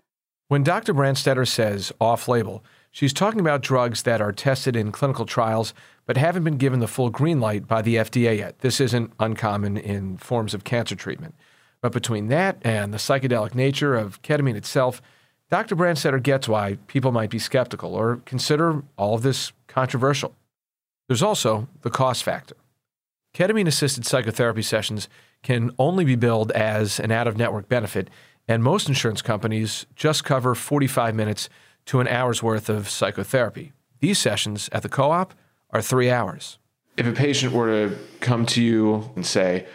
When 0.48 0.64
Dr. 0.64 0.92
Brandstetter 0.92 1.48
says 1.48 1.92
off 1.98 2.28
label, 2.28 2.62
she's 2.90 3.14
talking 3.14 3.40
about 3.40 3.62
drugs 3.62 4.02
that 4.02 4.20
are 4.20 4.32
tested 4.32 4.76
in 4.76 4.92
clinical 4.92 5.24
trials 5.24 5.72
but 6.06 6.16
haven't 6.16 6.44
been 6.44 6.56
given 6.56 6.80
the 6.80 6.88
full 6.88 7.10
green 7.10 7.40
light 7.40 7.66
by 7.66 7.82
the 7.82 7.96
FDA 7.96 8.38
yet. 8.38 8.58
This 8.60 8.80
isn't 8.80 9.12
uncommon 9.20 9.76
in 9.76 10.16
forms 10.16 10.54
of 10.54 10.64
cancer 10.64 10.96
treatment. 10.96 11.34
But 11.80 11.92
between 11.92 12.28
that 12.28 12.58
and 12.62 12.92
the 12.92 12.98
psychedelic 12.98 13.54
nature 13.54 13.94
of 13.94 14.22
ketamine 14.22 14.56
itself, 14.56 15.02
Dr. 15.50 15.76
Brandstetter 15.76 16.22
gets 16.22 16.48
why 16.48 16.78
people 16.86 17.12
might 17.12 17.30
be 17.30 17.38
skeptical 17.38 17.94
or 17.94 18.22
consider 18.24 18.82
all 18.96 19.14
of 19.14 19.22
this 19.22 19.52
controversial. 19.66 20.34
There's 21.08 21.22
also 21.22 21.68
the 21.82 21.90
cost 21.90 22.22
factor. 22.22 22.56
Ketamine 23.34 23.66
assisted 23.66 24.06
psychotherapy 24.06 24.62
sessions 24.62 25.08
can 25.42 25.70
only 25.78 26.04
be 26.04 26.16
billed 26.16 26.52
as 26.52 27.00
an 27.00 27.10
out 27.10 27.26
of 27.26 27.36
network 27.36 27.68
benefit, 27.68 28.08
and 28.46 28.62
most 28.62 28.88
insurance 28.88 29.22
companies 29.22 29.86
just 29.96 30.24
cover 30.24 30.54
45 30.54 31.14
minutes 31.14 31.48
to 31.86 32.00
an 32.00 32.08
hour's 32.08 32.42
worth 32.42 32.68
of 32.68 32.88
psychotherapy. 32.88 33.72
These 34.00 34.18
sessions 34.18 34.68
at 34.72 34.82
the 34.82 34.88
Ko-Op 34.88 35.34
are 35.72 35.82
three 35.82 36.10
hours. 36.10 36.58
If 36.96 37.06
a 37.06 37.12
patient 37.12 37.52
were 37.52 37.88
to 37.88 37.96
come 38.20 38.44
to 38.46 38.62
you 38.62 39.10
and 39.16 39.24
say, 39.24 39.66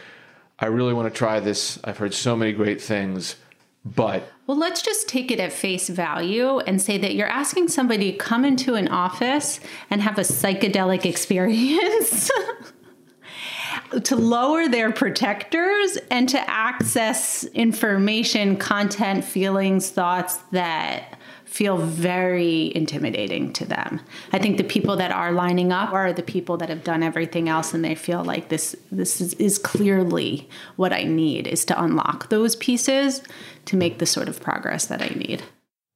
I 0.59 0.67
really 0.67 0.93
want 0.93 1.11
to 1.11 1.17
try 1.17 1.39
this, 1.39 1.79
I've 1.83 1.97
heard 1.97 2.13
so 2.13 2.35
many 2.35 2.51
great 2.51 2.81
things, 2.81 3.35
but. 3.83 4.31
Well, 4.45 4.57
let's 4.57 4.81
just 4.81 5.07
take 5.07 5.31
it 5.31 5.39
at 5.39 5.51
face 5.51 5.89
value 5.89 6.59
and 6.59 6.81
say 6.81 6.97
that 6.97 7.15
you're 7.15 7.27
asking 7.27 7.69
somebody 7.69 8.11
to 8.11 8.17
come 8.17 8.45
into 8.45 8.75
an 8.75 8.87
office 8.87 9.59
and 9.89 10.01
have 10.01 10.17
a 10.17 10.21
psychedelic 10.21 11.05
experience. 11.09 12.29
to 14.03 14.15
lower 14.15 14.67
their 14.67 14.91
protectors 14.91 15.97
and 16.11 16.27
to 16.29 16.49
access 16.49 17.43
information, 17.45 18.57
content, 18.57 19.23
feelings, 19.23 19.89
thoughts 19.89 20.37
that 20.51 21.16
feel 21.57 21.77
very 21.79 22.71
intimidating 22.75 23.51
to 23.51 23.65
them. 23.65 23.99
I 24.31 24.37
think 24.37 24.57
the 24.57 24.63
people 24.63 24.95
that 24.97 25.09
are 25.09 25.31
lining 25.31 25.71
up 25.71 25.91
are 25.91 26.13
the 26.13 26.21
people 26.21 26.55
that 26.57 26.69
have 26.69 26.83
done 26.83 27.01
everything 27.01 27.49
else 27.49 27.73
and 27.73 27.83
they 27.83 27.95
feel 27.95 28.23
like 28.23 28.49
this 28.49 28.75
this 28.91 29.19
is, 29.19 29.33
is 29.35 29.57
clearly 29.57 30.47
what 30.75 30.93
I 30.93 31.01
need 31.01 31.47
is 31.47 31.65
to 31.65 31.83
unlock 31.83 32.29
those 32.29 32.55
pieces 32.55 33.23
to 33.65 33.75
make 33.75 33.97
the 33.97 34.05
sort 34.05 34.29
of 34.29 34.39
progress 34.39 34.85
that 34.85 35.01
I 35.01 35.07
need. 35.07 35.41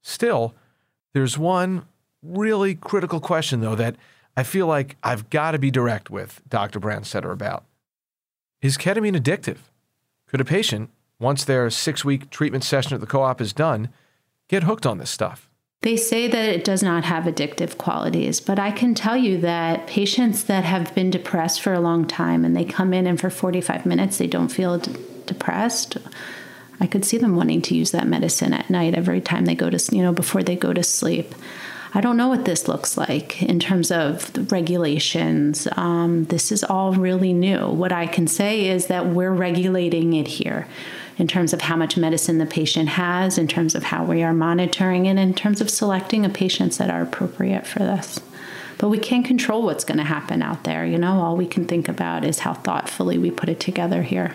Still, 0.02 0.56
there's 1.13 1.38
one 1.38 1.86
really 2.24 2.74
critical 2.74 3.19
question 3.19 3.62
though 3.62 3.76
that 3.76 3.97
I 4.36 4.41
feel 4.41 4.65
like 4.65 4.97
I've 5.04 5.30
got 5.30 5.52
to 5.52 5.60
be 5.60 5.69
direct 5.69 6.10
with 6.10 6.41
Dr. 6.50 6.80
Brandstetter 6.80 7.32
about. 7.32 7.65
Is 8.63 8.80
ketamine 8.80 9.15
addictive? 9.15 9.58
Could 10.26 10.41
a 10.41 10.45
patient, 10.45 10.89
once 11.19 11.43
their 11.43 11.69
six 11.69 12.04
week 12.04 12.32
treatment 12.32 12.63
session 12.63 12.95
at 12.95 13.00
the 13.00 13.06
Ko-Op 13.06 13.39
is 13.39 13.54
done, 13.54 13.89
get 14.47 14.63
hooked 14.63 14.88
on 14.88 14.97
this 14.97 15.12
stuff? 15.12 15.50
They 15.82 15.98
say 15.98 16.28
that 16.28 16.50
it 16.50 16.63
does 16.63 16.84
not 16.84 17.06
have 17.06 17.24
addictive 17.24 17.80
qualities, 17.80 18.39
but 18.39 18.60
I 18.60 18.70
can 18.70 18.94
tell 18.94 19.17
you 19.17 19.39
that 19.39 19.88
patients 19.88 20.44
that 20.44 20.63
have 20.63 20.94
been 20.94 21.10
depressed 21.10 21.60
for 21.60 21.74
a 21.74 21.80
long 21.80 22.06
time 22.06 22.46
and 22.46 22.56
they 22.56 22.65
come 22.65 22.94
in 22.94 23.08
and 23.08 23.20
for 23.20 23.32
45 23.32 23.88
minutes 23.88 24.20
they 24.20 24.28
don't 24.28 24.50
feel 24.50 24.78
d- 24.78 24.96
depressed. 25.26 25.98
I 26.80 26.86
could 26.86 27.04
see 27.04 27.17
them 27.17 27.36
wanting 27.36 27.63
to 27.63 27.76
use 27.76 27.89
that 27.91 28.08
medicine 28.08 28.54
at 28.54 28.70
night 28.70 28.94
every 28.94 29.22
time 29.22 29.46
they 29.46 29.56
go 29.56 29.72
to, 29.72 29.96
you 29.96 30.04
know, 30.04 30.13
before 30.13 30.44
they 30.44 30.56
go 30.56 30.72
to 30.72 30.84
sleep. 30.84 31.34
I 31.96 32.02
don't 32.02 32.15
know 32.15 32.28
what 32.28 32.46
this 32.46 32.67
looks 32.67 32.96
like 32.96 33.41
in 33.41 33.60
terms 33.60 33.91
of 33.91 34.52
regulations. 34.52 35.67
Um, 35.76 36.26
this 36.26 36.52
is 36.52 36.63
all 36.63 36.94
really 36.94 37.34
new. 37.34 37.67
What 37.67 37.91
I 37.91 38.06
can 38.06 38.28
say 38.28 38.67
is 38.67 38.86
that 38.88 39.08
we're 39.08 39.34
regulating 39.34 40.13
it 40.13 40.28
here 40.28 40.67
in 41.17 41.28
terms 41.28 41.54
of 41.54 41.62
how 41.62 41.76
much 41.76 41.97
medicine 41.97 42.38
the 42.38 42.45
patient 42.45 42.89
has, 42.89 43.38
in 43.38 43.47
terms 43.47 43.76
of 43.76 43.84
how 43.84 44.04
we 44.04 44.24
are 44.24 44.34
monitoring 44.34 45.06
it, 45.06 45.17
in 45.17 45.34
terms 45.34 45.62
of 45.62 45.69
selecting 45.69 46.26
a 46.26 46.30
patients 46.30 46.78
that 46.78 46.89
are 46.89 47.02
appropriate 47.02 47.65
for 47.65 47.80
this. 47.80 48.19
But 48.78 48.89
we 48.89 48.97
can't 48.97 49.26
control 49.26 49.63
what's 49.63 49.84
going 49.84 50.00
to 50.00 50.04
happen 50.04 50.41
out 50.41 50.63
there. 50.63 50.86
You 50.86 50.97
know, 50.97 51.21
all 51.21 51.38
we 51.38 51.45
can 51.45 51.65
think 51.65 51.88
about 51.88 52.26
is 52.26 52.39
how 52.39 52.54
thoughtfully 52.54 53.17
we 53.17 53.30
put 53.32 53.50
it 53.50 53.60
together 53.60 54.02
here. 54.02 54.34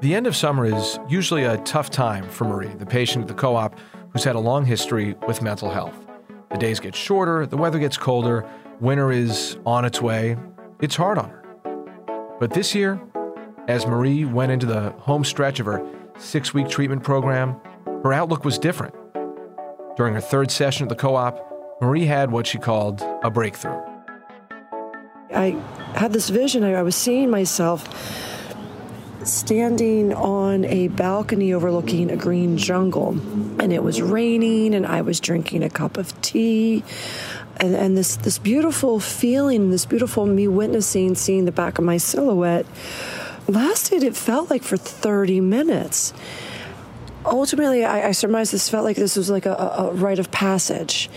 The 0.00 0.14
end 0.14 0.26
of 0.28 0.36
summer 0.36 0.66
is 0.66 1.00
usually 1.08 1.42
a 1.42 1.56
tough 1.58 1.90
time 1.90 2.28
for 2.28 2.44
Marie, 2.44 2.68
the 2.68 2.86
patient 2.86 3.22
at 3.22 3.28
the 3.28 3.34
Ko-Op 3.34 3.76
who's 4.16 4.24
had 4.24 4.36
a 4.36 4.40
long 4.40 4.64
history 4.64 5.14
with 5.26 5.42
mental 5.42 5.70
health. 5.70 6.05
The 6.50 6.58
days 6.58 6.80
get 6.80 6.94
shorter, 6.94 7.46
the 7.46 7.56
weather 7.56 7.78
gets 7.78 7.96
colder, 7.96 8.48
winter 8.80 9.10
is 9.10 9.58
on 9.66 9.84
its 9.84 10.00
way. 10.00 10.36
It's 10.80 10.96
hard 10.96 11.18
on 11.18 11.30
her. 11.30 12.36
But 12.38 12.52
this 12.52 12.74
year, 12.74 13.00
as 13.68 13.86
Marie 13.86 14.24
went 14.24 14.52
into 14.52 14.66
the 14.66 14.90
home 14.98 15.24
stretch 15.24 15.60
of 15.60 15.66
her 15.66 15.84
six 16.18 16.54
week 16.54 16.68
treatment 16.68 17.02
program, 17.02 17.60
her 18.02 18.12
outlook 18.12 18.44
was 18.44 18.58
different. 18.58 18.94
During 19.96 20.14
her 20.14 20.20
third 20.20 20.50
session 20.50 20.84
at 20.84 20.88
the 20.88 20.94
Ko-Op, 20.94 21.78
Marie 21.80 22.04
had 22.04 22.30
what 22.30 22.46
she 22.46 22.58
called 22.58 23.02
a 23.22 23.30
breakthrough. 23.30 23.80
I 25.34 25.50
had 25.94 26.12
this 26.12 26.28
vision, 26.28 26.62
I 26.64 26.82
was 26.82 26.94
seeing 26.94 27.30
myself 27.30 27.86
standing 29.26 30.14
on 30.14 30.64
a 30.64 30.88
balcony 30.88 31.52
overlooking 31.52 32.10
a 32.10 32.16
green 32.16 32.56
jungle. 32.56 33.10
And 33.60 33.72
it 33.72 33.82
was 33.82 34.00
raining, 34.00 34.74
and 34.74 34.86
I 34.86 35.02
was 35.02 35.20
drinking 35.20 35.62
a 35.62 35.70
cup 35.70 35.96
of 35.96 36.20
tea. 36.22 36.84
And, 37.58 37.74
and 37.74 37.96
this, 37.96 38.16
this 38.16 38.38
beautiful 38.38 39.00
feeling, 39.00 39.70
this 39.70 39.86
beautiful 39.86 40.26
me 40.26 40.48
witnessing, 40.48 41.14
seeing 41.14 41.44
the 41.44 41.52
back 41.52 41.78
of 41.78 41.84
my 41.84 41.96
silhouette 41.96 42.66
lasted, 43.48 44.02
it 44.02 44.16
felt 44.16 44.50
like 44.50 44.62
for 44.62 44.76
30 44.76 45.40
minutes 45.40 46.12
ultimately, 47.26 47.84
I, 47.84 48.08
I 48.08 48.12
surmise 48.12 48.50
this 48.50 48.68
felt 48.68 48.84
like 48.84 48.96
this 48.96 49.16
was 49.16 49.28
like 49.28 49.46
a, 49.46 49.54
a 49.54 49.92
rite 49.92 50.18
of 50.18 50.30
passage, 50.30 51.10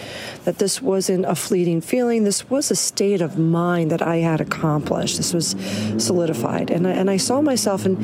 that 0.45 0.57
this 0.57 0.81
wasn't 0.81 1.25
a 1.25 1.35
fleeting 1.35 1.81
feeling. 1.81 2.23
This 2.23 2.49
was 2.49 2.71
a 2.71 2.75
state 2.75 3.21
of 3.21 3.37
mind 3.37 3.91
that 3.91 4.01
I 4.01 4.17
had 4.17 4.41
accomplished. 4.41 5.17
This 5.17 5.33
was 5.33 5.55
solidified, 5.97 6.69
and 6.69 6.87
I, 6.87 6.91
and 6.91 7.09
I 7.09 7.17
saw 7.17 7.41
myself, 7.41 7.85
and, 7.85 7.97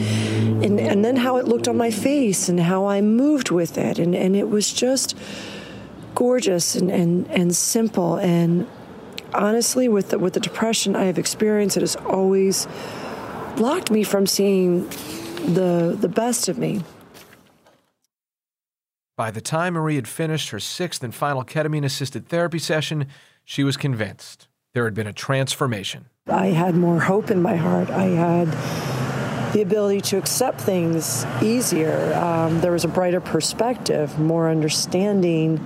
and 0.64 0.80
and 0.80 1.04
then 1.04 1.18
how 1.18 1.38
it 1.38 1.48
looked 1.48 1.68
on 1.68 1.78
my 1.78 1.92
face, 1.92 2.48
and 2.50 2.60
how 2.60 2.86
I 2.86 3.02
moved 3.02 3.52
with 3.52 3.78
it, 3.78 4.00
and 4.00 4.16
and 4.16 4.36
it 4.36 4.50
was 4.50 4.72
just 4.72 5.18
gorgeous 6.14 6.76
and 6.76 6.90
and 6.92 7.28
and 7.30 7.56
simple, 7.56 8.16
and 8.18 8.68
honestly, 9.34 9.88
with 9.88 10.10
the, 10.10 10.20
with 10.20 10.34
the 10.34 10.40
depression 10.40 10.96
I 10.96 11.06
have 11.06 11.18
experienced, 11.18 11.78
it 11.78 11.82
has 11.82 11.96
always 11.96 12.68
blocked 13.56 13.92
me 13.92 14.04
from 14.04 14.26
seeing 14.28 14.88
the 15.54 15.96
the 16.00 16.10
best 16.10 16.48
of 16.48 16.58
me. 16.58 16.84
By 19.18 19.32
the 19.32 19.40
time 19.40 19.76
Marie 19.76 19.96
had 19.96 20.10
finished 20.10 20.50
her 20.50 20.60
sixth 20.60 21.02
and 21.02 21.16
final 21.16 21.46
ketamine 21.46 21.86
assisted 21.86 22.28
therapy 22.28 22.60
session, 22.60 23.08
she 23.46 23.64
was 23.64 23.78
convinced 23.78 24.50
there 24.74 24.84
had 24.84 24.94
been 24.94 25.08
a 25.08 25.14
transformation. 25.14 26.08
I 26.28 26.48
had 26.48 26.76
more 26.76 27.00
hope 27.00 27.32
in 27.32 27.42
my 27.42 27.56
heart. 27.56 27.90
I 27.90 28.08
had 28.08 29.54
the 29.54 29.62
ability 29.62 30.02
to 30.02 30.18
accept 30.18 30.60
things 30.60 31.26
easier. 31.42 32.14
Um, 32.16 32.60
there 32.60 32.74
was 32.74 32.84
a 32.84 32.90
brighter 32.90 33.22
perspective, 33.22 34.20
more 34.20 34.50
understanding 34.50 35.60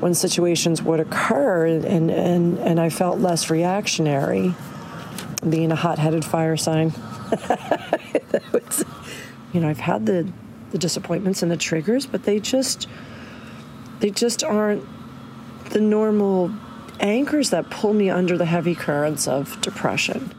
when 0.00 0.12
situations 0.12 0.82
would 0.82 1.00
occur, 1.00 1.64
and, 1.64 2.10
and, 2.10 2.58
and 2.58 2.78
I 2.78 2.90
felt 2.90 3.20
less 3.20 3.48
reactionary, 3.48 4.54
being 5.48 5.72
a 5.72 5.76
hot 5.76 5.98
headed 5.98 6.26
fire 6.26 6.58
sign. 6.58 6.92
was, 8.52 8.84
you 9.54 9.60
know, 9.60 9.68
I've 9.68 9.78
had 9.78 10.04
the 10.04 10.30
the 10.70 10.78
disappointments 10.78 11.42
and 11.42 11.50
the 11.50 11.56
triggers, 11.56 12.06
but 12.06 12.24
they 12.24 12.40
just 12.40 12.88
they 14.00 14.10
just 14.10 14.44
aren't 14.44 14.84
the 15.70 15.80
normal 15.80 16.50
anchors 17.00 17.50
that 17.50 17.70
pull 17.70 17.92
me 17.92 18.10
under 18.10 18.36
the 18.38 18.44
heavy 18.44 18.74
currents 18.74 19.26
of 19.26 19.60
depression. 19.60 20.32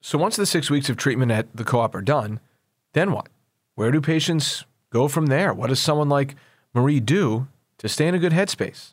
So 0.00 0.18
once 0.18 0.36
the 0.36 0.46
6 0.46 0.70
weeks 0.70 0.88
of 0.90 0.96
treatment 0.96 1.32
at 1.32 1.54
the 1.56 1.64
Ko-Op 1.64 1.94
are 1.94 2.02
done, 2.02 2.40
then 2.92 3.12
what? 3.12 3.28
Where 3.74 3.90
do 3.90 4.00
patients 4.00 4.64
go 4.90 5.08
from 5.08 5.26
there? 5.26 5.52
What 5.54 5.68
does 5.68 5.80
someone 5.80 6.08
like 6.08 6.36
Marie 6.74 7.00
do 7.00 7.48
to 7.78 7.88
stay 7.88 8.06
in 8.06 8.14
a 8.14 8.18
good 8.18 8.32
headspace? 8.32 8.92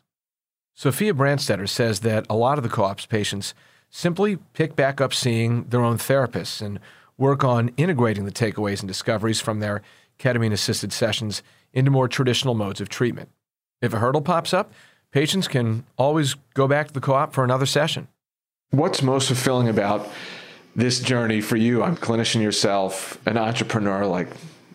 Sophia 0.74 1.12
Brandstetter 1.12 1.68
says 1.68 2.00
that 2.00 2.24
a 2.30 2.34
lot 2.34 2.58
of 2.58 2.64
the 2.64 2.70
Ko-Op's 2.70 3.06
patients 3.06 3.54
simply 3.90 4.38
pick 4.54 4.74
back 4.74 5.00
up 5.00 5.12
seeing 5.12 5.64
their 5.64 5.82
own 5.82 5.98
therapists 5.98 6.62
and 6.62 6.80
work 7.18 7.44
on 7.44 7.70
integrating 7.76 8.24
the 8.24 8.32
takeaways 8.32 8.80
and 8.80 8.88
discoveries 8.88 9.40
from 9.40 9.60
their 9.60 9.82
ketamine 10.18 10.52
assisted 10.52 10.92
sessions 10.92 11.42
into 11.72 11.90
more 11.90 12.08
traditional 12.08 12.54
modes 12.54 12.80
of 12.80 12.88
treatment. 12.88 13.30
If 13.80 13.92
a 13.92 13.98
hurdle 13.98 14.22
pops 14.22 14.54
up, 14.54 14.72
patients 15.10 15.48
can 15.48 15.84
always 15.96 16.34
go 16.54 16.68
back 16.68 16.88
to 16.88 16.92
the 16.92 17.00
Ko-Op 17.00 17.32
for 17.32 17.44
another 17.44 17.66
session. 17.66 18.08
What's 18.70 19.02
most 19.02 19.26
fulfilling 19.26 19.68
about 19.68 20.08
this 20.74 21.00
journey 21.00 21.40
for 21.40 21.56
you? 21.56 21.82
I'm 21.82 21.94
a 21.94 21.96
clinician 21.96 22.42
yourself, 22.42 23.18
an 23.26 23.36
entrepreneur. 23.36 24.06
Like, 24.06 24.28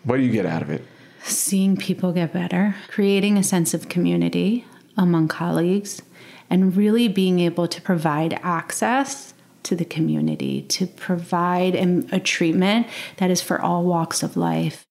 what 0.04 0.16
do 0.16 0.22
you 0.22 0.30
get 0.30 0.46
out 0.46 0.62
of 0.62 0.70
it? 0.70 0.84
Seeing 1.24 1.76
people 1.76 2.12
get 2.12 2.32
better, 2.32 2.76
creating 2.88 3.36
a 3.36 3.42
sense 3.42 3.74
of 3.74 3.88
community 3.88 4.64
among 4.96 5.28
colleagues, 5.28 6.02
and 6.48 6.76
really 6.76 7.08
being 7.08 7.40
able 7.40 7.66
to 7.68 7.82
provide 7.82 8.38
access 8.42 9.34
to 9.68 9.76
the 9.76 9.84
community, 9.84 10.62
to 10.62 10.86
provide 10.86 11.74
a 11.74 12.18
treatment 12.20 12.86
that 13.18 13.30
is 13.30 13.40
for 13.40 13.60
all 13.60 13.84
walks 13.84 14.22
of 14.22 14.36
life. 14.36 14.84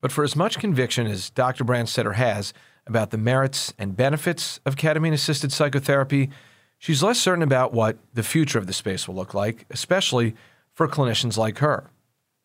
But 0.00 0.12
for 0.12 0.24
as 0.24 0.34
much 0.34 0.58
conviction 0.58 1.06
as 1.06 1.30
Dr. 1.30 1.64
Brandstetter 1.64 2.14
has 2.14 2.52
about 2.86 3.10
the 3.10 3.18
merits 3.18 3.72
and 3.78 3.96
benefits 3.96 4.60
of 4.66 4.76
ketamine 4.76 5.12
assisted 5.12 5.52
psychotherapy, 5.52 6.30
she's 6.78 7.02
less 7.02 7.20
certain 7.20 7.42
about 7.42 7.72
what 7.72 7.98
the 8.12 8.22
future 8.22 8.58
of 8.58 8.66
the 8.66 8.72
space 8.72 9.06
will 9.06 9.14
look 9.14 9.34
like, 9.34 9.66
especially 9.70 10.34
for 10.72 10.88
clinicians 10.88 11.36
like 11.36 11.58
her. 11.58 11.90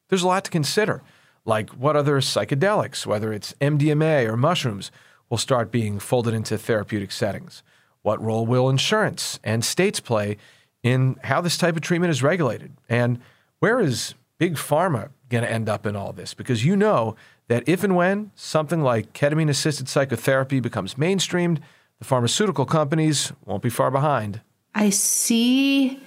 There's 0.09 0.23
a 0.23 0.27
lot 0.27 0.43
to 0.45 0.51
consider, 0.51 1.01
like 1.45 1.69
what 1.71 1.95
other 1.95 2.19
psychedelics, 2.21 3.05
whether 3.05 3.33
it's 3.33 3.53
MDMA 3.61 4.27
or 4.27 4.37
mushrooms, 4.37 4.91
will 5.29 5.37
start 5.37 5.71
being 5.71 5.99
folded 5.99 6.33
into 6.33 6.57
therapeutic 6.57 7.11
settings. 7.11 7.63
What 8.01 8.23
role 8.23 8.45
will 8.45 8.69
insurance 8.69 9.39
and 9.43 9.65
states 9.65 9.99
play 9.99 10.37
in 10.83 11.17
how 11.23 11.41
this 11.41 11.57
type 11.57 11.75
of 11.75 11.81
treatment 11.81 12.11
is 12.11 12.23
regulated. 12.23 12.73
And 12.89 13.19
where 13.59 13.79
is 13.79 14.13
big 14.37 14.55
pharma 14.55 15.09
going 15.29 15.43
to 15.43 15.51
end 15.51 15.67
up 15.69 15.85
in 15.85 15.95
all 15.95 16.13
this? 16.13 16.33
Because 16.33 16.63
you 16.63 16.75
know 16.75 17.15
that 17.47 17.67
if 17.67 17.83
and 17.83 17.95
when 17.95 18.31
something 18.35 18.81
like 18.81 19.13
ketamine 19.13 19.49
assisted 19.49 19.89
psychotherapy 19.89 20.59
becomes 20.59 20.95
mainstreamed, 20.95 21.59
the 21.99 22.05
pharmaceutical 22.05 22.65
companies 22.65 23.31
won't 23.45 23.63
be 23.63 23.69
far 23.69 23.89
behind. 23.89 24.41
I 24.75 24.91
see 24.91 25.99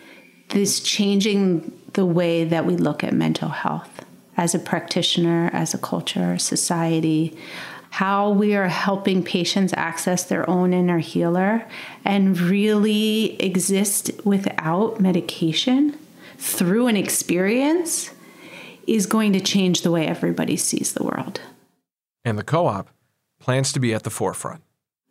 this 0.51 0.81
changing 0.81 1.77
the 1.95 2.07
way 2.07 2.45
that 2.45 2.67
we 2.67 2.77
look 2.77 3.03
at 3.03 3.13
mental 3.13 3.49
health 3.49 4.05
as 4.37 4.55
a 4.55 4.59
practitioner, 4.59 5.51
as 5.53 5.75
a 5.75 5.79
culture, 5.79 6.39
society 6.39 7.37
how 7.91 8.31
we 8.31 8.55
are 8.55 8.69
helping 8.69 9.23
patients 9.23 9.75
access 9.77 10.25
their 10.25 10.49
own 10.49 10.73
inner 10.73 10.99
healer 10.99 11.67
and 12.05 12.39
really 12.39 13.41
exist 13.43 14.11
without 14.25 15.01
medication 15.01 15.99
through 16.39 16.87
an 16.87 16.97
experience 16.97 18.11
is 18.87 19.07
going 19.07 19.33
to 19.33 19.41
change 19.41 19.83
the 19.83 19.91
way 19.91 20.07
everybody 20.07 20.57
sees 20.57 20.95
the 20.95 21.05
world. 21.05 21.41
And 22.25 22.39
the 22.39 22.45
Ko-Op 22.45 22.89
plans 23.41 23.73
to 23.73 23.81
be 23.81 23.93
at 23.93 24.05
the 24.05 24.11
forefront. 24.11 24.63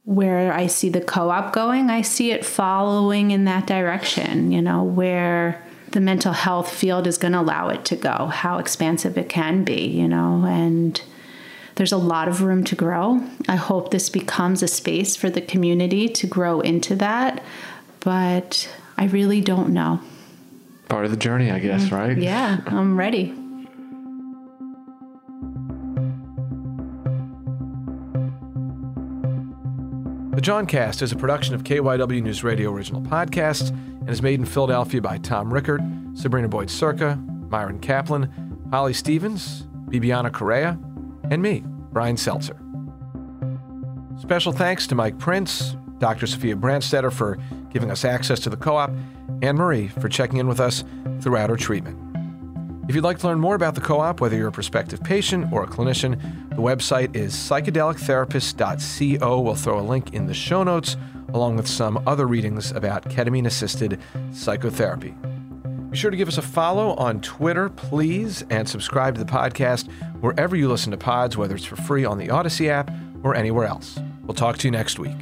Where 0.04 0.54
I 0.54 0.68
see 0.68 0.90
the 0.90 1.02
Ko-Op 1.02 1.54
going, 1.54 1.90
I 1.90 2.02
see 2.02 2.32
it 2.32 2.46
following 2.46 3.32
in 3.32 3.46
that 3.46 3.68
direction, 3.68 4.52
you 4.52 4.62
know, 4.62 4.84
where 4.84 5.64
the 5.92 6.00
mental 6.00 6.34
health 6.34 6.72
field 6.72 7.08
is 7.08 7.18
going 7.18 7.34
to 7.34 7.42
allow 7.42 7.70
it 7.70 7.86
to 7.86 7.96
go, 7.96 8.28
how 8.28 8.58
expansive 8.58 9.18
it 9.18 9.30
can 9.30 9.64
be, 9.64 9.88
you 9.88 10.08
know, 10.08 10.46
and 10.46 11.02
there's 11.80 11.94
a 11.94 11.98
lot 11.98 12.28
of 12.28 12.42
room 12.42 12.62
to 12.66 12.76
grow. 12.76 13.26
I 13.48 13.56
hope 13.56 13.92
this 13.92 14.10
becomes 14.10 14.62
a 14.62 14.68
space 14.68 15.16
for 15.16 15.30
the 15.30 15.40
community 15.40 16.10
to 16.10 16.28
grow 16.28 16.60
into 16.60 16.94
that, 16.98 17.42
but 18.02 18.70
I 18.98 19.06
really 19.06 19.40
don't 19.40 19.70
know. 19.70 20.02
Part 20.90 21.06
of 21.06 21.12
the 21.12 21.16
journey, 21.16 21.50
I 21.50 21.60
guess, 21.60 21.86
mm, 21.86 21.92
right? 21.94 22.18
Yeah, 22.18 22.60
I'm 22.66 23.00
ready. 23.00 23.28
The 30.36 30.42
Jawncast 30.42 31.02
is 31.02 31.14
a 31.14 31.16
production 31.16 31.56
of 31.56 31.64
KYW 31.64 32.22
News 32.22 32.44
Radio 32.44 32.74
original 32.74 33.02
podcasts 33.02 33.70
and 33.70 34.10
is 34.10 34.22
made 34.22 34.42
in 34.42 34.46
Philadelphia 34.46 35.02
by 35.02 35.18
Tom 35.18 35.54
Rickert, 35.54 35.80
Sabrina 36.14 36.50
Boyd 36.50 36.70
Circa, 36.70 37.16
Myron 37.50 37.80
Kaplan, 37.80 38.68
Holly 38.70 38.94
Stevens, 38.94 39.64
Bibiana 39.86 40.30
Correa, 40.30 40.78
and 41.32 41.42
me, 41.42 41.64
Brian 41.92 42.18
Seltzer. 42.18 42.58
Special 44.20 44.52
thanks 44.52 44.86
to 44.88 44.96
Mike 44.96 45.18
Prince, 45.18 45.76
Dr. 46.00 46.28
Sophia 46.28 46.56
Brandstetter 46.56 47.12
for 47.12 47.38
giving 47.72 47.92
us 47.92 48.04
access 48.04 48.40
to 48.42 48.50
the 48.50 48.58
Ko-Op, 48.58 48.92
and 49.42 49.58
Marie 49.58 49.88
for 49.88 50.10
checking 50.10 50.38
in 50.38 50.48
with 50.48 50.60
us 50.60 50.84
throughout 51.22 51.50
her 51.50 51.56
treatment. 51.56 51.98
If 52.90 52.96
you'd 52.96 53.04
like 53.04 53.20
to 53.20 53.28
learn 53.28 53.40
more 53.40 53.56
about 53.56 53.76
the 53.76 53.82
Ko-Op, 53.82 54.20
whether 54.20 54.36
you're 54.36 54.48
a 54.48 54.52
prospective 54.52 55.04
patient 55.04 55.54
or 55.54 55.64
a 55.64 55.68
clinician, 55.68 56.20
the 56.50 56.62
website 56.62 57.16
is 57.16 57.34
psychedelictherapist.co. 57.36 59.40
We'll 59.40 59.56
throw 59.56 59.80
a 59.80 59.82
link 59.82 60.14
in 60.14 60.26
the 60.26 60.34
show 60.34 60.64
notes, 60.64 60.98
along 61.34 61.58
with 61.58 61.68
some 61.68 62.02
other 62.08 62.26
readings 62.26 62.72
about 62.72 63.08
ketamine 63.08 63.46
assisted 63.46 64.00
psychotherapy. 64.32 65.14
Be 65.90 65.98
sure 65.98 66.12
to 66.12 66.18
give 66.18 66.28
us 66.28 66.38
a 66.38 66.44
follow 66.44 66.94
on 66.96 67.20
Twitter, 67.22 67.70
please, 67.70 68.44
and 68.50 68.70
subscribe 68.70 69.16
to 69.16 69.24
the 69.24 69.32
podcast 69.32 69.92
wherever 70.22 70.56
you 70.56 70.70
listen 70.70 70.92
to 70.92 70.98
pods, 70.98 71.36
whether 71.36 71.56
it's 71.56 71.66
for 71.66 71.78
free 71.78 72.06
on 72.06 72.20
the 72.20 72.30
Odyssey 72.30 72.70
app 72.70 72.92
or 73.24 73.34
anywhere 73.34 73.66
else. 73.66 74.00
We'll 74.24 74.36
talk 74.36 74.58
to 74.60 74.68
you 74.68 74.72
next 74.72 75.00
week. 75.00 75.18